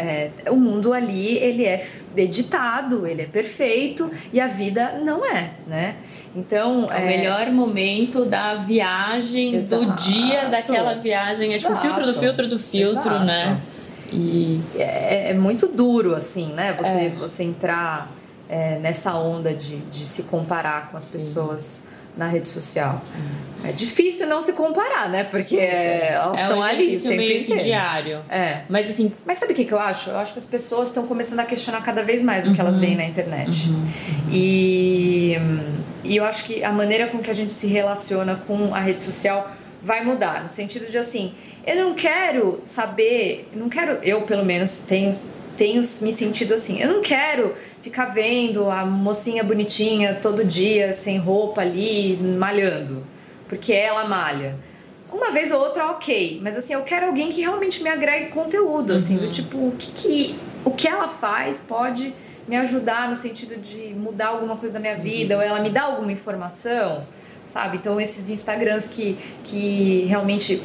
[0.00, 1.84] é, o mundo ali ele é
[2.16, 5.96] editado, ele é perfeito e a vida não é, né?
[6.34, 7.04] Então é, é...
[7.04, 9.84] o melhor momento da viagem, Exato.
[9.84, 13.24] do dia daquela viagem, é tipo o filtro do filtro do filtro, Exato.
[13.24, 13.60] né?
[14.12, 16.72] E é, é, muito duro assim, né?
[16.72, 17.08] Você é.
[17.10, 18.10] você entrar
[18.48, 21.60] é, nessa onda de, de se comparar com as pessoas.
[21.62, 23.02] Sim na rede social.
[23.62, 25.24] É difícil não se comparar, né?
[25.24, 27.62] Porque é, elas é estão um ali o tempo meio inteiro.
[27.62, 28.20] diário.
[28.28, 28.62] É.
[28.68, 30.10] Mas assim, mas sabe o que, que eu acho?
[30.10, 32.52] Eu acho que as pessoas estão começando a questionar cada vez mais uhum.
[32.52, 32.80] o que elas uhum.
[32.80, 33.68] veem na internet.
[33.68, 33.84] Uhum.
[34.32, 35.36] E,
[36.04, 39.02] e eu acho que a maneira com que a gente se relaciona com a rede
[39.02, 39.50] social
[39.82, 41.32] vai mudar, no sentido de assim,
[41.66, 45.12] eu não quero saber, não quero, eu pelo menos tenho
[45.60, 46.80] tenho me sentido assim.
[46.80, 53.06] Eu não quero ficar vendo a mocinha bonitinha todo dia, sem roupa ali, malhando,
[53.48, 54.56] porque ela malha.
[55.12, 58.92] Uma vez ou outra, ok, mas assim, eu quero alguém que realmente me agregue conteúdo,
[58.92, 59.26] assim, uhum.
[59.26, 62.14] do tipo, o que, que, o que ela faz pode
[62.46, 65.40] me ajudar no sentido de mudar alguma coisa da minha vida, uhum.
[65.40, 67.06] ou ela me dá alguma informação
[67.50, 67.78] sabe?
[67.78, 70.62] Então esses Instagrams que, que realmente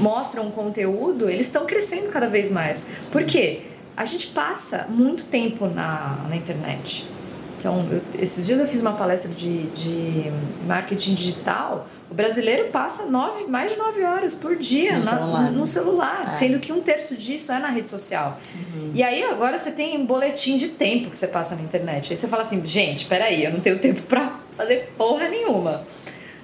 [0.00, 2.88] mostram conteúdo, eles estão crescendo cada vez mais.
[3.12, 3.60] Por quê?
[3.96, 7.08] A gente passa muito tempo na, na internet.
[7.56, 10.32] Então, eu, esses dias eu fiz uma palestra de, de
[10.66, 11.88] marketing digital.
[12.10, 16.24] O brasileiro passa nove, mais de nove horas por dia no na, celular, no celular
[16.28, 16.30] é.
[16.32, 18.38] sendo que um terço disso é na rede social.
[18.54, 18.90] Uhum.
[18.92, 22.12] E aí agora você tem um boletim de tempo que você passa na internet.
[22.12, 25.82] Aí você fala assim, gente, peraí, eu não tenho tempo para fazer porra nenhuma.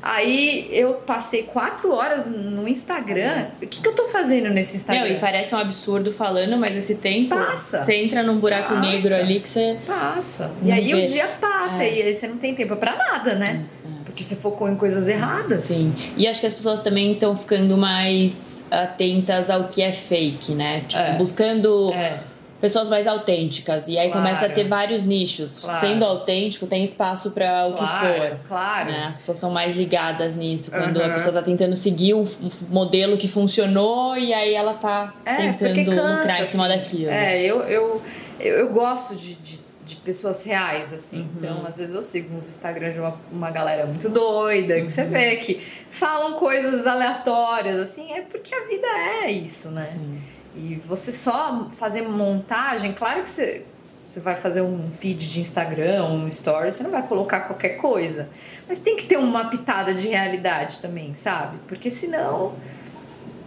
[0.02, 3.46] Aí eu passei quatro horas no Instagram.
[3.62, 5.04] O que, que eu tô fazendo nesse Instagram?
[5.08, 7.34] Não, e parece um absurdo falando, mas esse tempo.
[7.36, 7.82] Passa.
[7.82, 8.80] Você entra num buraco Passa.
[8.80, 9.76] negro ali que você.
[9.86, 10.50] Passa.
[10.62, 11.04] E aí vê.
[11.04, 11.98] o dia passa É.
[11.98, 13.64] e aí você não tem tempo pra nada, né?
[14.04, 15.64] Porque você focou em coisas erradas.
[15.64, 15.94] Sim.
[16.16, 20.80] E acho que as pessoas também estão ficando mais atentas ao que é fake, né?
[20.86, 21.16] Tipo, É.
[21.16, 22.20] buscando É.
[22.60, 23.88] pessoas mais autênticas.
[23.88, 24.24] E aí Claro.
[24.26, 25.58] começa a ter vários nichos.
[25.60, 25.80] Claro.
[25.80, 28.38] Sendo autêntico, tem espaço para o que Claro, for.
[28.48, 28.90] claro.
[28.90, 29.06] né?
[29.10, 30.70] As pessoas estão mais ligadas nisso.
[30.70, 31.14] Quando a Aham.
[31.14, 32.24] pessoa tá tentando seguir um,
[32.68, 36.76] modelo que funcionou e aí ela tá É, tentando cansa, entrar em cima assim.
[36.76, 37.10] daquilo.
[37.10, 38.02] É, eu, eu,
[38.38, 41.20] eu, eu gosto de, de, de pessoas reais, assim.
[41.20, 41.28] Uhum.
[41.36, 44.88] Então, às vezes eu sigo uns Instagram de uma, uma galera muito doida, que Uhum.
[44.88, 48.12] você vê que falam coisas aleatórias, assim.
[48.12, 48.86] É porque a vida
[49.24, 49.82] é isso, né?
[49.90, 50.18] Sim.
[50.56, 56.04] E você só fazer montagem, claro que você, você vai fazer um feed de Instagram,
[56.06, 58.28] um story, você não vai colocar qualquer coisa.
[58.68, 61.56] Mas tem que ter uma pitada de realidade também, sabe?
[61.68, 62.52] Porque senão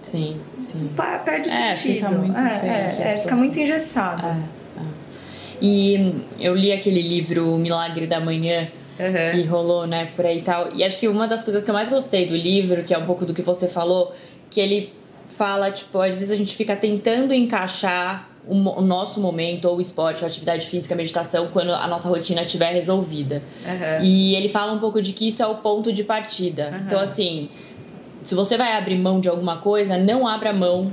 [0.01, 0.89] Sim, sim.
[1.25, 1.93] perde o É, sentido.
[1.95, 4.25] fica muito é, fake, é, é, pessoas- fica muito engessado.
[4.25, 4.31] É,
[4.79, 4.83] é.
[5.61, 8.67] E eu li aquele livro O Milagre da Manhã,
[8.99, 9.31] Uhum.
[9.31, 10.71] que rolou, né, por aí e tal.
[10.73, 13.05] E acho que uma das coisas que eu mais gostei do livro, que é um
[13.05, 14.13] pouco do que você falou,
[14.51, 14.93] que ele
[15.29, 19.81] fala, tipo, às vezes a gente fica tentando encaixar o, o nosso momento, ou o
[19.81, 23.41] esporte, ou a atividade física, a meditação, quando a nossa rotina estiver resolvida.
[23.65, 24.05] Uhum.
[24.05, 26.69] E ele fala um pouco de que isso é o ponto de partida.
[26.71, 26.77] Uhum.
[26.85, 27.49] Então, assim,
[28.23, 30.91] se você vai abrir mão de alguma coisa, não abra mão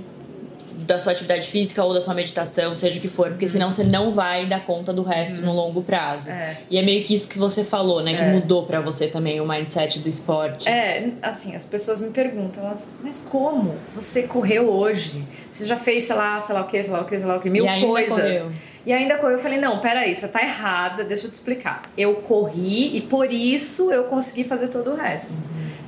[0.81, 3.85] da sua atividade física ou da sua meditação, seja o que for, porque senão você
[3.85, 6.29] não vai dar conta do resto no longo prazo.
[6.29, 6.35] Uhum.
[6.35, 6.59] É.
[6.71, 8.15] E é meio que isso que você falou, né?
[8.15, 8.33] Que É.
[8.33, 10.69] mudou pra você também o mindset do esporte.
[10.69, 15.25] É, assim, as pessoas me perguntam, elas, mas como você correu hoje?
[15.51, 17.37] Você já fez, sei lá, sei lá o que, sei lá o que, sei lá
[17.37, 18.15] o que, mil E ainda coisas.
[18.17, 18.53] correu.
[18.87, 19.37] E ainda correu.
[19.37, 21.83] Eu falei, não, peraí, você tá errada, deixa eu te explicar.
[21.99, 25.35] Eu corri e por isso eu consegui fazer todo o resto.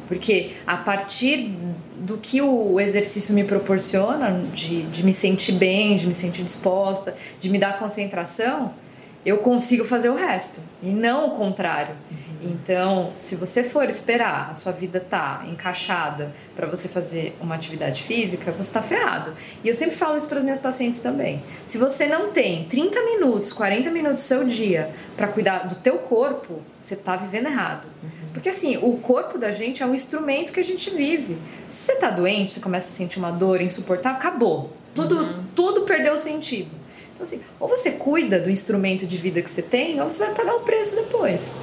[0.09, 1.55] Porque a partir
[2.03, 7.17] do que o exercício me proporciona, de, de me sentir bem, de me sentir disposta,
[7.39, 8.75] de me dar concentração,
[9.25, 10.61] eu consigo fazer o resto.
[10.83, 11.95] E não o contrário.
[12.43, 18.03] Então, se você for esperar a sua vida tá encaixada para você fazer uma atividade
[18.03, 19.33] física, você está ferrado.
[19.63, 21.41] E eu sempre falo isso para os meus pacientes também.
[21.65, 25.99] Se você não tem 30 minutos, 40 minutos do seu dia para cuidar do teu
[25.99, 27.87] corpo, você está vivendo errado.
[28.33, 31.37] Porque assim, o corpo da gente é um instrumento que a gente vive.
[31.69, 34.71] Se você tá doente, você começa a sentir uma dor insuportável, acabou.
[34.95, 36.71] Tudo, tudo perdeu sentido.
[37.13, 40.35] Então, assim, ou você cuida do instrumento de vida que você tem, ou você vai
[40.35, 41.55] pagar o preço depois.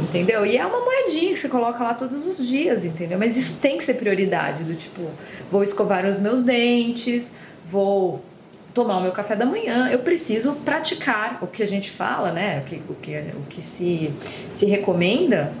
[0.00, 0.44] Entendeu?
[0.44, 3.18] E é uma moedinha que você coloca lá todos os dias, entendeu?
[3.18, 5.02] Mas isso tem que ser prioridade, do tipo,
[5.50, 8.20] vou escovar os meus dentes, vou
[8.74, 12.58] tomar o meu café da manhã, eu preciso praticar o que a gente fala, né?
[12.58, 14.12] O que, o que, o que se,
[14.50, 15.52] se recomenda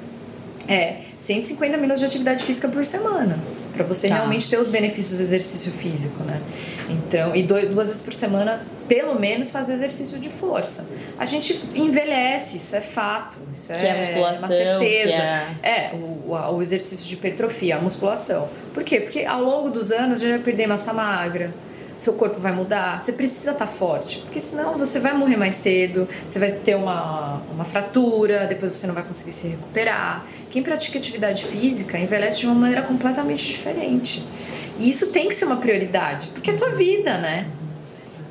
[0.68, 3.38] é 150 minutos de atividade física por semana,
[3.74, 4.14] para você Tá.
[4.16, 6.40] realmente ter os benefícios do exercício físico, né?
[6.88, 10.86] Então, e dois, duas vezes por semana, pelo menos fazer exercício de força.
[11.18, 15.14] A gente envelhece, isso é fato, isso Que é a musculação, uma certeza.
[15.14, 18.48] é- É, o, o, exercício de hipertrofia, a musculação.
[18.74, 19.00] Por quê?
[19.00, 21.52] Porque ao longo dos anos já vai perder massa magra,
[22.04, 26.06] seu corpo vai mudar, você precisa estar forte, porque senão você vai morrer mais cedo,
[26.28, 30.26] você vai ter uma, uma fratura, depois você não vai conseguir se recuperar.
[30.50, 34.24] Quem pratica atividade física envelhece de uma maneira completamente diferente.
[34.78, 37.46] E isso tem que ser uma prioridade, porque é a tua vida, né?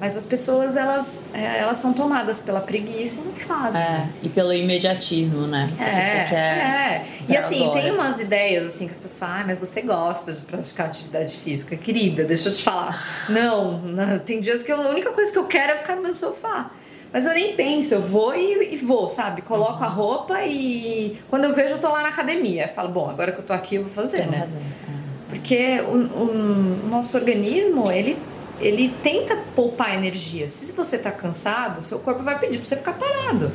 [0.03, 3.81] Mas as pessoas, elas, é, elas são tomadas pela preguiça e não fazem.
[3.81, 5.65] É, e pelo imediatismo, né?
[5.79, 7.05] É, Você quer é.
[7.29, 7.81] E assim, agora.
[7.83, 11.33] tem umas ideias assim que as pessoas falam, ah, mas você gosta de praticar atividade
[11.37, 11.77] física.
[11.77, 13.01] Querida, deixa eu te falar.
[13.29, 16.01] Não, não, tem dias que eu- a única coisa que eu quero é ficar no
[16.01, 16.69] meu sofá.
[17.13, 19.41] Mas eu nem penso, eu vou e, e vou, sabe?
[19.41, 19.85] Coloco Uhum.
[19.85, 22.63] a roupa e quando eu vejo eu tô lá na academia.
[22.63, 24.49] Eu falo, bom, agora que eu tô aqui eu vou fazer, né?
[24.53, 24.83] é.
[25.29, 28.17] Porque o, o- o nosso organismo, ele,
[28.59, 30.47] ele tenta poupar energia.
[30.49, 33.51] Se você tá cansado, seu corpo vai pedir pra você ficar parado.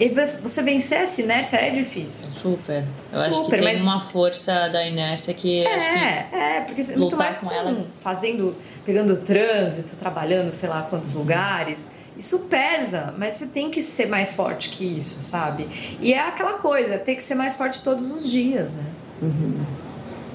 [0.00, 2.28] E você vencer essa inércia é difícil.
[2.40, 2.84] Super.
[3.12, 6.60] Eu acho que Super, tem mas- uma força da inércia que acho que É, é,
[6.60, 7.84] porque você- muito lutar mais com ela.
[8.00, 8.54] fazendo,
[8.86, 11.18] pegando trânsito, trabalhando, sei lá quantos Uhum.
[11.18, 11.88] lugares.
[12.16, 15.68] Isso pesa, mas você tem que ser mais forte que isso, sabe?
[16.00, 18.84] E é aquela coisa, tem que ser mais forte todos os dias, né?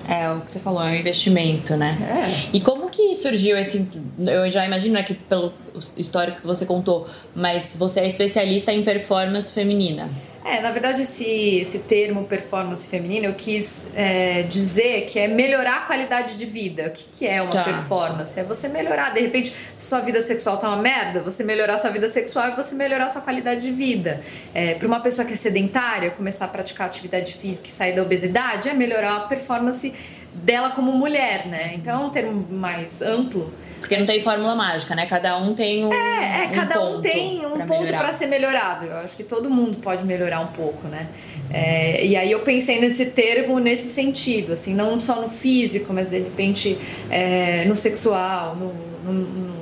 [0.08, 1.98] É, o que você falou, é um investimento, né?
[2.02, 2.50] É.
[2.56, 3.88] E como que surgiu esse.
[4.20, 5.54] Eu já imagino né, que pelo
[5.98, 10.10] histórico que você contou, mas você é especialista em performance feminina.
[10.46, 15.78] É, na verdade, esse, esse termo performance feminina eu quis é, dizer que é melhorar
[15.78, 16.88] a qualidade de vida.
[16.88, 17.64] O que, que é uma tá.
[17.64, 18.38] performance?
[18.38, 19.14] É você melhorar.
[19.14, 22.56] De repente, se sua vida sexual tá uma merda, você melhorar sua vida sexual e
[22.56, 24.22] você melhorar sua qualidade de vida.
[24.54, 28.02] É, Para uma pessoa que é sedentária, começar a praticar atividade física e sair da
[28.02, 29.94] obesidade, é melhorar a performance
[30.34, 31.74] dela como mulher, né?
[31.76, 33.54] Então é um termo mais amplo.
[33.84, 35.06] Porque não tem fórmula mágica, né?
[35.06, 35.94] Cada um tem um.
[35.94, 38.86] É, é um cada um tem um ponto para ser melhorado.
[38.86, 41.08] Eu acho que todo mundo pode melhorar um pouco, né?
[41.52, 46.08] É, e aí eu pensei nesse termo nesse sentido, assim, não só no físico, mas
[46.08, 46.78] de repente
[47.12, 49.56] é, no sexual, no, no, no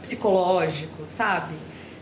[0.00, 1.54] psicológico, sabe?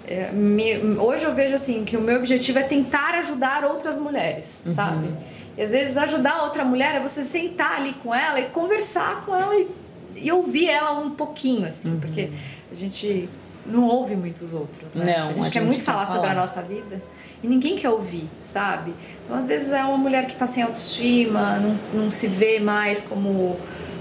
[0.07, 4.65] É, me, hoje eu vejo assim que o meu objetivo é tentar ajudar outras mulheres,
[4.67, 4.73] uhum.
[4.73, 5.09] sabe?
[5.57, 9.35] E às vezes ajudar outra mulher é você sentar ali com ela e conversar com
[9.35, 9.67] ela e
[10.16, 12.01] e ouvir ela um pouquinho, assim, uhum.
[12.01, 12.31] porque
[12.70, 13.29] a gente
[13.64, 15.05] não ouve muitos outros, né?
[15.05, 17.01] Não, a gente a quer gente muito falar, falar sobre a nossa vida
[17.42, 18.92] e ninguém quer ouvir, sabe?
[19.25, 23.03] Então, às vezes, é uma mulher que está sem autoestima, não, não se vê mais
[23.03, 23.57] como,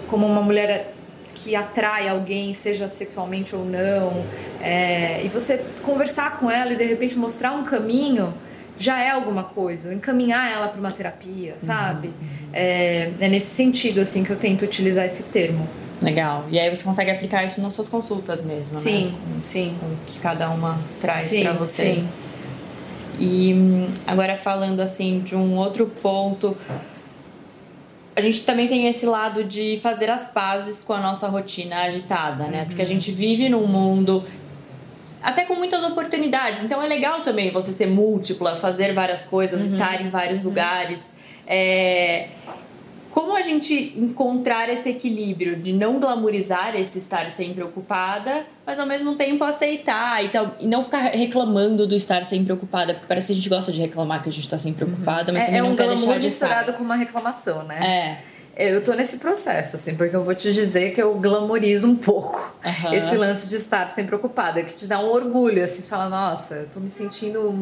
[0.08, 0.94] como uma mulher
[1.34, 4.26] que atrai alguém, seja sexualmente ou não,
[4.62, 8.34] é, e você conversar com ela e de repente mostrar um caminho
[8.78, 12.08] já é alguma coisa, encaminhar ela para uma terapia, sabe?
[12.08, 12.14] Uhum.
[12.54, 15.68] É, é nesse sentido assim que eu tento utilizar esse termo.
[16.02, 16.46] Legal.
[16.50, 19.40] E aí você consegue aplicar isso nas suas consultas mesmo, sim, né?
[19.44, 21.96] Sim, O que cada uma traz para você.
[21.96, 22.10] Sim.
[23.20, 23.54] E
[24.08, 26.58] agora falando assim de um outro ponto,
[28.16, 32.46] a gente também tem esse lado de fazer as pazes com a nossa rotina agitada,
[32.46, 32.62] né?
[32.62, 32.66] Uhum.
[32.66, 34.26] Porque a gente vive num mundo
[35.22, 36.64] até com muitas oportunidades.
[36.64, 39.68] Então é legal também você ser múltipla, fazer várias coisas, uhum.
[39.68, 40.46] estar em vários uhum.
[40.46, 41.12] lugares.
[41.46, 42.28] É,
[43.12, 48.86] como a gente encontrar esse equilíbrio de não glamorizar esse estar sempre ocupada, mas ao
[48.86, 53.28] mesmo tempo aceitar e, tal, e não ficar reclamando do estar sempre ocupada, porque parece
[53.28, 54.94] que a gente gosta de reclamar que a gente está sempre uhum.
[54.94, 56.48] ocupada, mas é, também é não um quer deixar de estar.
[56.48, 57.80] Misturado com uma reclamação, né?
[58.28, 58.31] É.
[58.62, 62.56] Eu tô nesse processo, assim, porque eu vou te dizer que eu glamorizo um pouco
[62.64, 62.94] uhum.
[62.94, 66.56] esse lance de estar sempre ocupada, que te dá um orgulho, assim, você fala, nossa,
[66.56, 67.54] eu tô me sentindo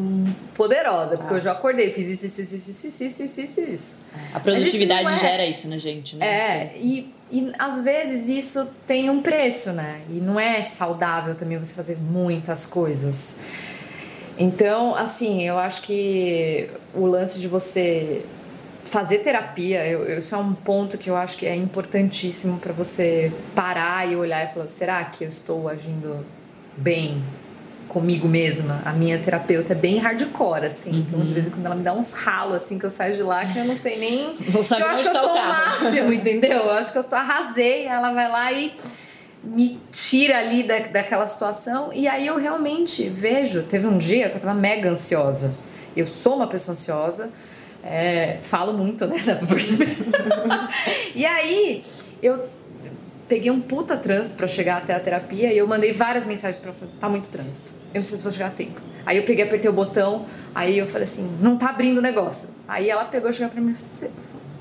[0.54, 1.36] poderosa, porque ah.
[1.36, 3.98] eu já acordei, fiz isso, isso, isso, isso, isso, isso, isso, isso.
[4.34, 5.18] A produtividade isso é...
[5.18, 6.26] gera isso na gente, né?
[6.26, 10.02] É, e, e às vezes isso tem um preço, né?
[10.10, 13.38] E não é saudável também você fazer muitas coisas.
[14.38, 18.24] Então, assim, eu acho que o lance de você
[18.90, 23.32] fazer terapia, eu, isso é um ponto que eu acho que é importantíssimo para você
[23.54, 26.26] parar e olhar e falar: será que eu estou agindo
[26.76, 27.22] bem
[27.86, 28.82] comigo mesma?
[28.84, 30.90] A minha terapeuta é bem hardcore, assim.
[30.90, 30.98] Uhum.
[30.98, 33.22] Então, de vez em quando ela me dá uns ralos, assim, que eu saio de
[33.22, 34.36] lá que eu não sei nem.
[34.62, 36.58] Sabe eu acho que eu tô o máximo, entendeu?
[36.58, 38.74] Eu acho que eu tô, arrasei, ela vai lá e
[39.44, 41.92] me tira ali da, daquela situação.
[41.92, 43.62] E aí eu realmente vejo.
[43.62, 45.54] Teve um dia que eu tava mega ansiosa.
[45.96, 47.30] Eu sou uma pessoa ansiosa
[47.82, 49.16] é, falo muito, né?
[51.14, 51.82] e aí,
[52.22, 52.48] eu
[53.28, 56.72] peguei um puta trânsito para chegar até a terapia e eu mandei várias mensagens para
[56.98, 57.70] tá muito trânsito.
[57.94, 58.80] Eu não sei se vou chegar a tempo.
[59.06, 62.48] Aí eu peguei, apertei o botão, aí eu falei assim, não tá abrindo o negócio.
[62.66, 63.72] Aí ela pegou, chegou para mim,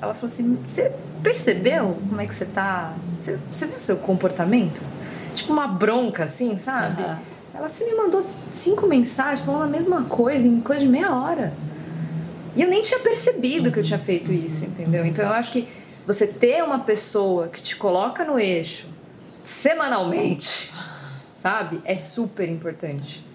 [0.02, 2.94] ela falou assim, você percebeu como é que você tá?
[3.20, 4.82] Você, você viu o seu comportamento?
[5.34, 7.02] Tipo uma bronca assim, sabe?
[7.02, 7.16] Uhum.
[7.56, 11.52] Ela assim me mandou cinco mensagens falando a mesma coisa em coisa de meia hora.
[12.60, 15.06] E eu nem tinha percebido que eu tinha feito isso, entendeu?
[15.06, 15.66] Então eu acho que
[16.06, 18.90] você ter uma pessoa que te coloca no eixo
[19.42, 20.70] semanalmente,
[21.34, 21.80] sabe?
[21.86, 23.26] É super importante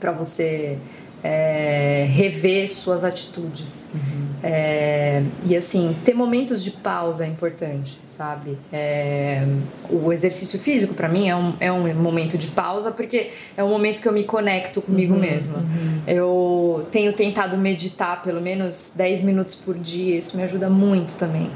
[0.00, 0.80] para você
[1.22, 3.88] é, rever suas atitudes.
[3.94, 4.30] Uhum.
[4.42, 8.56] É, e assim, ter momentos de pausa é importante, sabe?
[8.72, 9.46] É,
[9.90, 13.68] o exercício físico, para mim, é um, é um momento de pausa, porque é um
[13.68, 15.58] momento que eu me conecto comigo uhum, mesma.
[15.58, 16.02] Uhum.
[16.06, 21.50] Eu tenho tentado meditar pelo menos 10 minutos por dia, isso me ajuda muito também.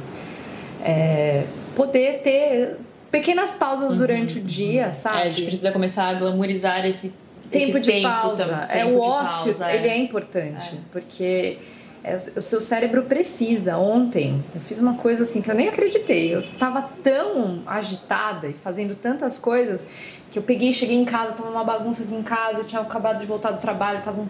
[0.83, 2.77] É, poder ter
[3.11, 5.19] pequenas pausas uhum, durante o dia, sabe?
[5.19, 7.13] É, a gente precisa começar a glamorizar esse
[7.59, 8.69] tempo de tempo pausa.
[8.71, 10.79] é o ócio, pausa, ele é, é importante, é.
[10.91, 11.59] porque
[12.05, 13.79] é, o seu cérebro precisa.
[13.79, 16.35] Ontem eu fiz uma coisa assim que eu nem acreditei.
[16.35, 19.89] Eu estava tão agitada e fazendo tantas coisas
[20.31, 23.21] que eu peguei, cheguei em casa, tava uma bagunça aqui em casa, eu tinha acabado
[23.21, 24.29] de voltar do trabalho, tava um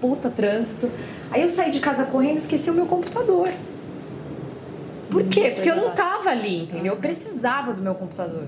[0.00, 0.90] puta trânsito.
[1.30, 3.50] Aí eu saí de casa correndo e esqueci o meu computador.
[5.10, 5.50] Por quê?
[5.50, 6.94] Porque eu não tava ali, entendeu?
[6.94, 8.44] Eu precisava do meu computador.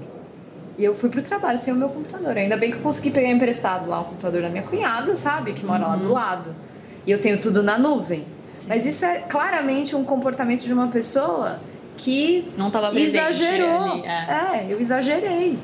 [0.78, 2.36] E eu fui pro trabalho sem o meu computador.
[2.36, 5.52] Ainda bem que eu consegui pegar emprestado lá o computador da minha cunhada, sabe?
[5.52, 5.88] Que mora uhum.
[5.88, 6.12] lá do uhum.
[6.12, 6.56] lado.
[7.04, 8.24] E eu tenho tudo na nuvem.
[8.54, 8.66] Sim.
[8.68, 11.58] Mas isso é claramente um comportamento de uma pessoa
[11.96, 13.92] que não estava exagerou.
[13.92, 14.10] Ali, é.
[14.10, 15.58] é, eu exagerei.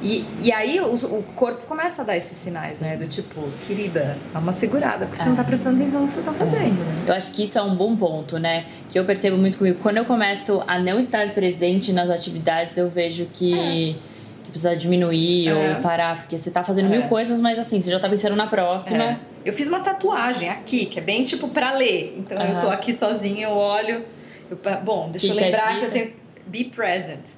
[0.00, 2.96] E, e aí o, o, corpo começa a dar esses sinais, né?
[2.96, 6.22] Do tipo, querida, dá uma segurada, porque você não tá prestando atenção no que você
[6.22, 6.78] tá fazendo.
[6.78, 7.04] Né?
[7.08, 8.66] Eu acho que isso é um bom ponto, né?
[8.88, 9.78] Que eu percebo muito comigo.
[9.82, 13.54] Quando eu começo a não estar presente nas atividades, eu vejo que.
[13.54, 14.13] É que
[14.54, 15.54] precisa diminuir é.
[15.54, 16.98] ou parar, porque você tá fazendo é.
[16.98, 19.04] mil coisas, mas assim, você já tá pensando na próxima.
[19.04, 19.18] É.
[19.44, 22.14] Eu fiz uma tatuagem aqui, que é bem tipo pra ler.
[22.16, 24.04] Então eu tô aqui sozinha, eu olho.
[24.48, 26.12] Eu, bom, deixa que eu lembrar que, que eu tenho.
[26.46, 27.30] Be present.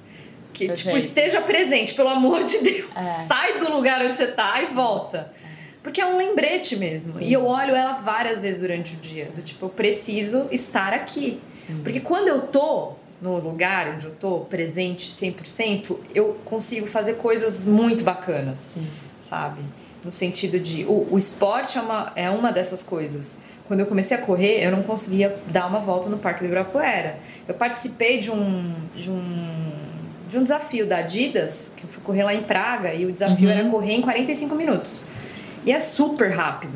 [0.53, 0.85] Que, Perfeito.
[0.85, 2.95] tipo, esteja presente, pelo amor de Deus.
[2.95, 3.01] É.
[3.01, 5.31] Sai do lugar onde você tá e volta.
[5.81, 7.13] Porque é um lembrete mesmo.
[7.13, 7.25] Sim.
[7.25, 9.29] E eu olho ela várias vezes durante o dia.
[9.33, 11.39] Do tipo, eu preciso estar aqui.
[11.55, 11.79] Sim.
[11.83, 17.65] Porque quando eu tô no lugar onde eu tô, presente 100%, eu consigo fazer coisas
[17.65, 18.71] muito bacanas.
[18.73, 18.87] Sim.
[19.19, 19.61] Sabe?
[20.03, 20.85] No sentido de.
[20.85, 23.39] O, o esporte é uma, é uma dessas coisas.
[23.67, 27.19] Quando eu comecei a correr, eu não conseguia dar uma volta no Parque do Ibirapuera.
[27.47, 29.67] Eu participei de um, de um
[30.29, 33.47] de um desafio da Adidas, que eu fui correr lá em Praga, e o desafio
[33.47, 33.55] uhum.
[33.55, 35.05] era correr em 45 minutos.
[35.65, 36.73] E é super rápido.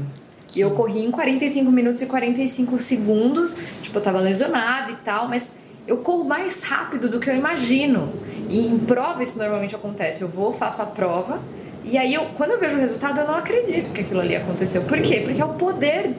[0.48, 0.60] Sim.
[0.60, 5.28] E eu corri em 45 minutos e 45 segundos, tipo, eu tava lesionada e tal,
[5.28, 5.54] mas
[5.88, 8.13] eu corro mais rápido do que eu imagino.
[8.50, 10.22] E em prova isso normalmente acontece.
[10.22, 11.39] Eu vou, faço a prova,
[11.84, 14.84] e aí eu, quando eu vejo o resultado, eu não acredito que aquilo ali aconteceu.
[14.84, 15.22] Por quê?
[15.22, 16.13] Porque é o poder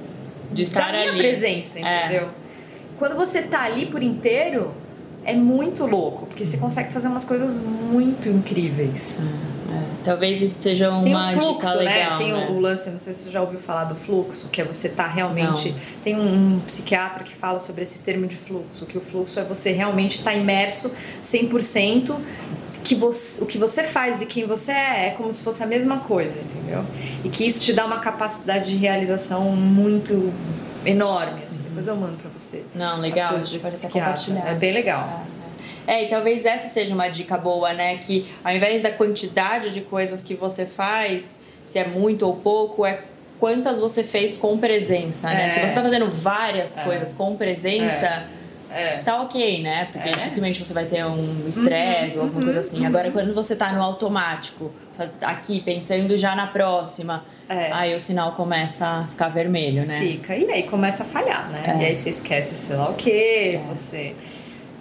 [0.50, 1.18] de estar da minha ali.
[1.18, 2.06] presença, é.
[2.06, 2.26] entendeu?
[2.26, 2.28] É.
[2.98, 4.72] Quando você tá ali por inteiro,
[5.24, 9.18] é muito louco, porque você consegue fazer umas coisas muito incríveis.
[10.04, 11.94] Talvez isso seja uma tem o fluxo, dica né?
[11.94, 12.18] legal.
[12.18, 12.48] Tem né?
[12.50, 15.06] o lance, não sei se você já ouviu falar do fluxo, que é você tá
[15.06, 15.70] realmente.
[15.70, 15.78] Não.
[16.02, 19.44] Tem um, um, psiquiatra que fala sobre esse termo de fluxo, que o fluxo é
[19.44, 22.16] você realmente estar tá imerso 100%.
[22.84, 25.66] Que você, o que você faz e quem você é é como se fosse a
[25.66, 26.84] mesma coisa, entendeu?
[27.24, 30.32] E que isso te dá uma capacidade de realização muito
[30.84, 31.44] enorme.
[31.44, 31.60] Assim.
[31.62, 32.64] Depois eu mando pra você.
[32.74, 34.46] Não, legal, a gente pode compartilhar.
[34.48, 35.22] É bem legal.
[35.26, 35.31] É,
[35.86, 35.94] é.
[35.94, 37.96] é, e talvez essa seja uma dica boa, né?
[37.96, 42.84] Que ao invés da quantidade de coisas que você faz, se é muito ou pouco,
[42.86, 43.00] é
[43.38, 45.46] quantas você fez com presença, né?
[45.46, 45.50] É.
[45.50, 46.82] Se você tá fazendo várias é.
[46.82, 48.24] coisas com presença.
[48.74, 49.02] É.
[49.04, 49.86] Tá ok, né?
[49.92, 50.12] Porque é.
[50.12, 52.80] dificilmente você vai ter um estresse uhum, ou alguma uhum, coisa assim.
[52.80, 52.86] Uhum.
[52.86, 54.72] Agora, quando você tá no automático,
[55.20, 57.70] aqui pensando já na próxima, é.
[57.70, 59.98] Aí o sinal começa a ficar vermelho, né?
[59.98, 60.34] Fica.
[60.34, 61.64] E aí começa a falhar, né?
[61.66, 61.82] É.
[61.82, 63.68] E aí você esquece sei lá o quê, é.
[63.68, 64.14] você.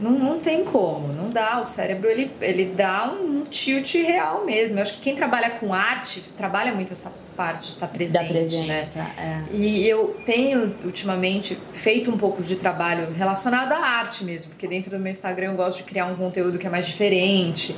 [0.02, 1.60] Não, não tem como, não dá.
[1.62, 4.78] O cérebro ele, ele dá um tilt real mesmo.
[4.78, 8.24] Eu acho que quem trabalha com arte trabalha muito essa parte de estar tá presente.
[8.24, 9.46] Da presença, né?
[9.52, 9.56] é.
[9.56, 14.90] E eu tenho ultimamente feito um pouco de trabalho relacionado à arte mesmo, porque dentro
[14.90, 17.76] do meu Instagram eu gosto de criar um conteúdo que é mais diferente.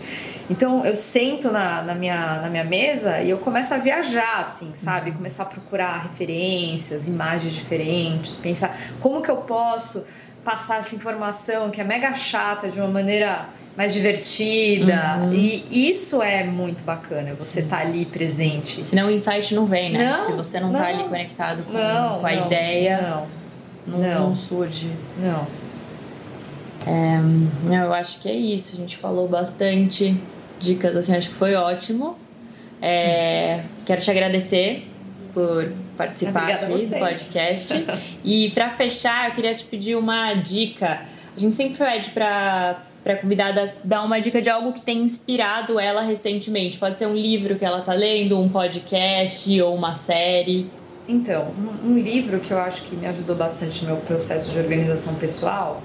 [0.49, 4.71] Então eu sento na, na, minha, na minha mesa e eu começo a viajar, assim,
[4.75, 5.11] sabe?
[5.11, 5.17] Uhum.
[5.17, 10.05] Começar a procurar referências, imagens diferentes, pensar como que eu posso
[10.43, 15.17] passar essa informação que é mega chata de uma maneira mais divertida.
[15.19, 15.33] Uhum.
[15.33, 17.67] E isso é muito bacana, você Sim.
[17.67, 18.85] tá ali presente.
[18.85, 20.11] Senão o insight não vem, né?
[20.11, 23.23] Não, Se você não, não tá ali conectado com, não, com a não, ideia,
[23.87, 24.91] não, não, surge.
[25.17, 25.47] Não.
[26.85, 28.75] É, eu acho que é isso.
[28.75, 30.15] A gente falou bastante
[30.59, 32.17] dicas, assim, acho que foi ótimo.
[32.81, 34.92] É, quero te agradecer
[35.33, 37.85] por participar Obrigada aqui do podcast.
[38.23, 41.01] e para fechar, eu queria te pedir uma dica.
[41.35, 44.99] A gente sempre pede para para a convidada dar uma dica de algo que tem
[44.99, 46.77] inspirado ela recentemente.
[46.77, 50.69] Pode ser um livro que ela está lendo, um podcast ou uma série.
[51.05, 54.57] Então, um, um livro que eu acho que me ajudou bastante no meu processo de
[54.57, 55.83] organização pessoal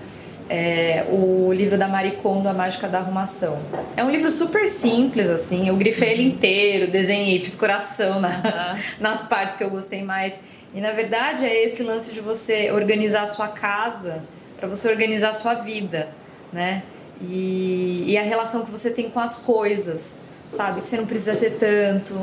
[0.49, 3.61] é o livro da Marie Kondo, A Mágica da Arrumação.
[3.97, 5.69] É um livro super simples, assim.
[5.69, 10.41] Eu grifei ele inteiro, desenhei, fiz coração na, nas partes que eu gostei mais.
[10.75, 14.23] E na verdade é esse lance de você organizar a sua casa
[14.59, 16.09] para você organizar a sua vida,
[16.53, 16.83] né?
[17.21, 20.81] E, e a relação que você tem com as coisas, sabe?
[20.81, 22.15] Que você não precisa ter tanto,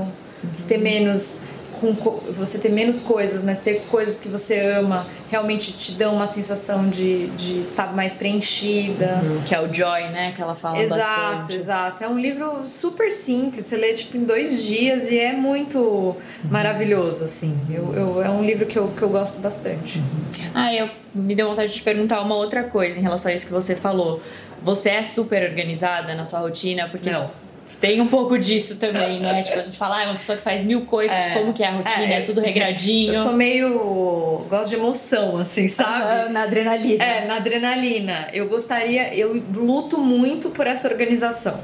[0.68, 1.44] ter menos
[1.80, 1.94] com
[2.32, 6.90] você ter menos coisas, mas ter coisas que você ama, realmente te dão uma sensação
[6.90, 7.30] de
[7.70, 9.22] estar tá mais preenchida.
[9.24, 10.32] Uhum, que é o Joy, né?
[10.34, 11.54] Que ela fala exato, bastante.
[11.54, 12.04] Exato, exato.
[12.04, 16.16] É um livro super simples, você lê tipo em dois dias e é muito uhum.
[16.50, 17.58] maravilhoso, assim.
[17.70, 20.00] Eu, eu, é um livro que eu, que eu gosto bastante.
[20.00, 20.06] Uhum.
[20.54, 23.46] Ah, eu me deu vontade de te perguntar uma outra coisa em relação a isso
[23.46, 24.22] que você falou.
[24.62, 26.88] Você é super organizada na sua rotina?
[26.90, 27.30] Porque não
[27.80, 29.42] tem um pouco disso também, né?
[29.44, 31.64] Tipo, a gente fala, ah, é uma pessoa que faz mil coisas, é, como que
[31.64, 33.14] é a rotina, é, é, tudo regradinho.
[33.14, 34.46] Eu sou meio.
[34.50, 36.32] gosto de emoção, assim, sabe?
[36.32, 37.04] na adrenalina.
[37.04, 38.28] É, na adrenalina.
[38.32, 41.60] Eu gostaria, eu luto muito por essa organização.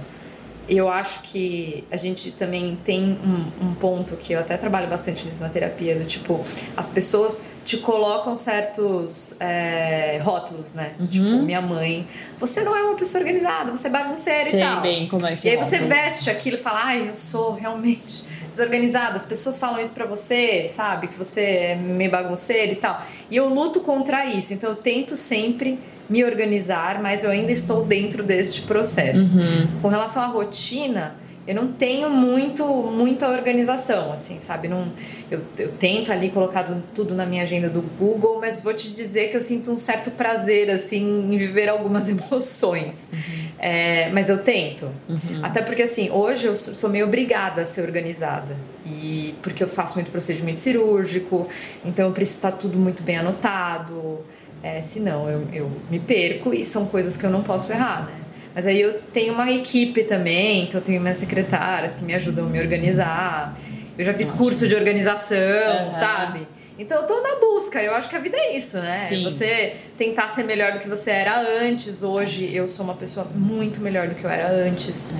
[0.77, 5.27] Eu acho que a gente também tem um, um, ponto que eu até trabalho bastante
[5.27, 6.41] nisso na terapia, do tipo,
[6.77, 10.93] as pessoas te colocam certos é, rótulos, né?
[10.97, 11.07] Uhum.
[11.07, 12.07] Tipo, minha mãe,
[12.39, 14.81] você não é uma pessoa organizada, você é bagunceira Sei e tal.
[14.81, 18.23] bem como é que E aí você veste aquilo e fala, ai, eu sou realmente
[18.49, 19.17] desorganizada.
[19.17, 21.07] As pessoas falam isso pra você, sabe?
[21.07, 23.05] Que você é meio bagunceira e tal.
[23.29, 25.77] E eu luto contra isso, então eu tento sempre
[26.11, 29.37] me organizar, mas eu ainda estou dentro deste processo.
[29.37, 29.67] Uhum.
[29.81, 31.15] Com relação à rotina,
[31.47, 34.67] eu não tenho muito muita organização, assim, sabe?
[34.67, 34.87] Não,
[35.29, 39.29] eu, eu tento ali colocar tudo na minha agenda do Google, mas vou te dizer
[39.29, 43.09] que eu sinto um certo prazer, assim, em viver algumas emoções.
[43.11, 43.19] Uhum.
[43.57, 44.85] É, mas eu tento.
[45.07, 45.39] Uhum.
[45.41, 48.55] Até porque, assim, hoje eu sou meio obrigada a ser organizada.
[48.85, 51.47] E porque eu faço muito procedimento cirúrgico,
[51.85, 54.19] então eu preciso estar tudo muito bem anotado.
[54.63, 58.13] É, senão eu, eu me perco e são coisas que eu não posso errar, né?
[58.53, 62.45] Mas aí eu tenho uma equipe também, então eu tenho minhas secretárias que me ajudam
[62.45, 63.57] a me organizar.
[63.97, 64.43] Eu já fiz Ótimo.
[64.43, 65.91] curso de organização, uhum.
[65.91, 66.47] sabe?
[66.77, 69.05] Então eu tô na busca, eu acho que a vida é isso, né?
[69.07, 69.23] Sim.
[69.23, 72.01] Você tentar ser melhor do que você era antes.
[72.01, 75.13] Hoje eu sou uma pessoa muito melhor do que eu era antes.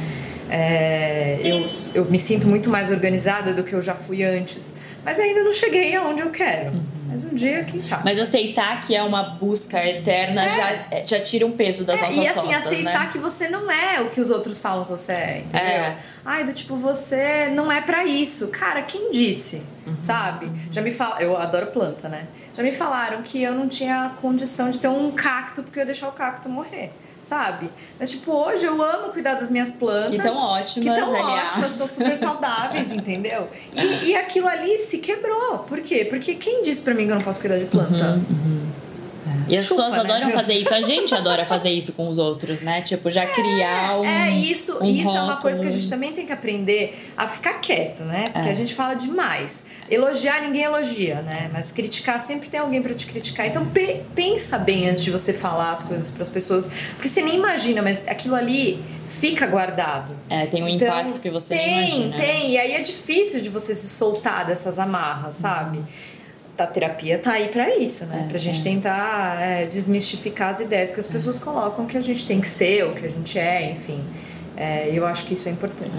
[0.50, 4.76] É, eu, eu me sinto muito mais organizada do que eu já fui antes.
[5.06, 6.72] Mas ainda não cheguei aonde eu quero.
[6.72, 7.01] Uhum.
[7.12, 8.06] Mas um dia, quem sabe.
[8.06, 10.50] Mas aceitar que é uma busca eterna é.
[10.50, 13.10] já, já tira um peso das é, nossas costas, E assim, costas, aceitar né?
[13.12, 15.68] que você não é o que os outros falam que você é, entendeu?
[15.68, 15.98] É.
[16.24, 18.48] Ai, do tipo, você não é para isso.
[18.48, 19.62] Cara, quem disse?
[19.86, 20.00] Uhum.
[20.00, 20.46] Sabe?
[20.46, 20.60] Uhum.
[20.72, 22.28] Já me fala, eu adoro planta, né?
[22.56, 25.86] Já me falaram que eu não tinha condição de ter um cacto porque eu ia
[25.86, 26.92] deixar o cacto morrer
[27.22, 27.70] sabe?
[28.00, 30.12] Mas, tipo, hoje eu amo cuidar das minhas plantas.
[30.12, 33.48] Que estão ótimas, Que estão ótimas, estão super saudáveis, entendeu?
[33.74, 35.60] E, e aquilo ali se quebrou.
[35.60, 36.06] Por quê?
[36.10, 38.14] Porque quem disse pra mim que eu não posso cuidar de planta?
[38.14, 38.61] Uhum, uhum.
[39.52, 40.14] E as Chupa, pessoas né?
[40.14, 40.74] adoram fazer isso.
[40.74, 42.82] A gente adora fazer isso com os outros, né?
[42.82, 44.06] Tipo, já é, criar um.
[44.06, 47.28] É, isso, um isso é uma coisa que a gente também tem que aprender a
[47.28, 48.30] ficar quieto, né?
[48.30, 48.52] Porque é.
[48.52, 49.66] a gente fala demais.
[49.90, 51.50] Elogiar, ninguém elogia, né?
[51.52, 53.46] Mas criticar, sempre tem alguém para te criticar.
[53.46, 56.72] Então pe pensa bem antes de você falar as coisas para as pessoas.
[56.96, 60.16] Porque você nem imagina, mas aquilo ali fica guardado.
[60.30, 62.18] É, tem um então, impacto que você tem, nem imagina.
[62.18, 62.52] Tem, tem.
[62.52, 65.80] E aí é difícil de você se soltar dessas amarras, sabe?
[65.80, 66.11] Uhum
[66.64, 68.24] a terapia tá aí para isso, né?
[68.26, 68.64] É, pra gente é.
[68.64, 72.86] tentar é, desmistificar as ideias que as pessoas colocam que a gente tem que ser,
[72.86, 74.02] ou que a gente é, enfim.
[74.56, 75.92] É, eu acho que isso é importante.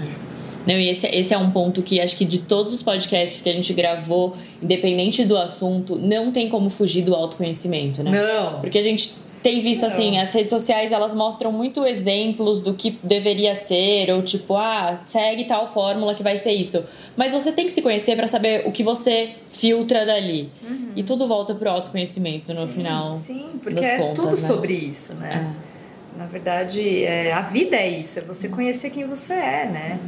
[0.65, 3.49] Não, e esse, esse é um ponto que acho que de todos os podcasts que
[3.49, 8.11] a gente gravou, independente do assunto, não tem como fugir do autoconhecimento, né?
[8.11, 8.61] Não.
[8.61, 12.97] Porque a gente tem visto assim, as redes sociais elas mostram muito exemplos do que
[13.03, 16.83] deveria ser, ou tipo, ah, segue tal fórmula que vai ser isso.
[17.17, 20.49] Mas você tem que se conhecer para saber o que você filtra dali.
[20.67, 20.91] Uhum.
[20.95, 23.13] E tudo volta pro autoconhecimento no sim, final.
[23.13, 24.47] Sim, porque é contas, tudo né?
[24.47, 25.53] sobre isso, né?
[25.59, 26.17] É.
[26.17, 29.99] Na verdade, é, a vida é isso, é você conhecer quem você é, né?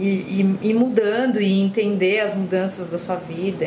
[0.00, 3.66] E, e, e mudando e entender as mudanças da sua vida,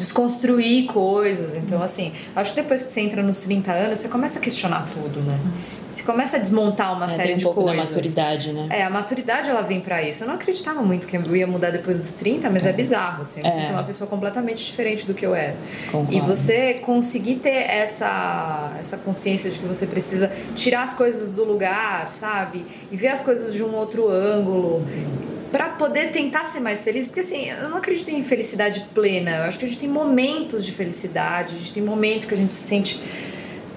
[0.00, 1.54] desconstruir coisas.
[1.54, 4.88] Então, assim, acho que depois que você entra nos 30 anos, você começa a questionar
[4.92, 5.38] tudo, né?
[5.90, 7.88] Você começa a desmontar uma é, série um de pouco coisas.
[7.88, 8.66] Da maturidade, né?
[8.70, 10.22] É, a maturidade ela vem para isso.
[10.22, 13.22] Eu não acreditava muito que eu ia mudar depois dos 30, mas é, é bizarro,
[13.22, 13.42] assim.
[13.42, 13.70] Você é.
[13.70, 15.56] uma pessoa completamente diferente do que eu era.
[15.90, 16.14] Concordo.
[16.14, 21.44] E você conseguir ter essa, essa consciência de que você precisa tirar as coisas do
[21.44, 22.64] lugar, sabe?
[22.90, 24.86] E ver as coisas de um outro ângulo
[25.50, 29.38] para poder tentar ser mais feliz, porque assim, eu não acredito em felicidade plena.
[29.38, 32.36] Eu acho que a gente tem momentos de felicidade, a gente tem momentos que a
[32.36, 33.02] gente se sente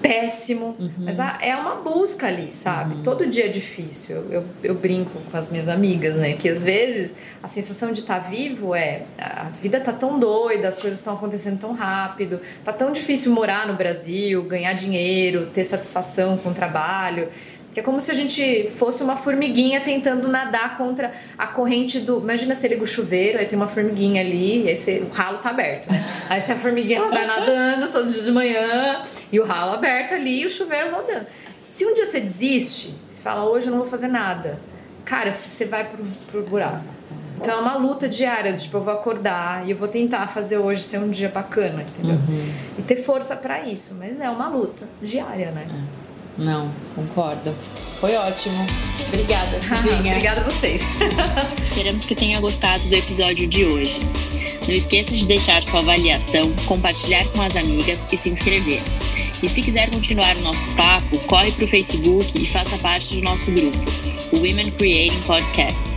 [0.04, 0.92] péssimo, uhum.
[0.98, 2.96] mas é uma busca ali, sabe?
[2.96, 3.02] Uhum.
[3.02, 4.16] Todo dia é difícil.
[4.16, 6.34] Eu, eu, eu, brinco com as minhas amigas, né?
[6.34, 10.68] Que às vezes a sensação de estar tá vivo é a vida tá tão doida,
[10.68, 15.64] as coisas estão acontecendo tão rápido, tá tão difícil morar no Brasil, ganhar dinheiro, ter
[15.64, 17.30] satisfação com o trabalho.
[17.74, 22.20] Que é como se a gente fosse uma formiguinha tentando nadar contra a corrente do.
[22.20, 25.00] Imagina você liga o chuveiro, aí tem uma formiguinha ali, aí você...
[25.00, 26.02] o ralo tá aberto, né?
[26.30, 30.42] Aí se a formiguinha vai nadando todo dia de manhã, e o ralo aberto ali
[30.42, 31.26] e o chuveiro rodando.
[31.66, 34.58] Se um dia você desiste, você fala, hoje eu não vou fazer nada,
[35.04, 36.84] cara, você vai pro, pro buraco.
[37.40, 40.82] Então é uma luta diária, tipo, eu vou acordar e eu vou tentar fazer hoje
[40.82, 42.14] ser um dia bacana, entendeu?
[42.14, 42.52] Uhum.
[42.78, 45.66] E ter força para isso, mas é uma luta diária, né?
[45.68, 46.03] É.
[46.36, 47.54] Não, concordo.
[48.00, 48.66] Foi ótimo.
[49.08, 50.12] Obrigada, Cidinha.
[50.12, 50.82] Obrigada a vocês.
[51.62, 54.00] Esperamos que tenha gostado do episódio de hoje.
[54.66, 58.82] Não esqueça de deixar sua avaliação, compartilhar com as amigas e se inscrever.
[59.42, 63.22] E se quiser continuar o nosso papo, corre para o Facebook e faça parte do
[63.22, 63.78] nosso grupo,
[64.32, 65.93] o Women Creating Podcast.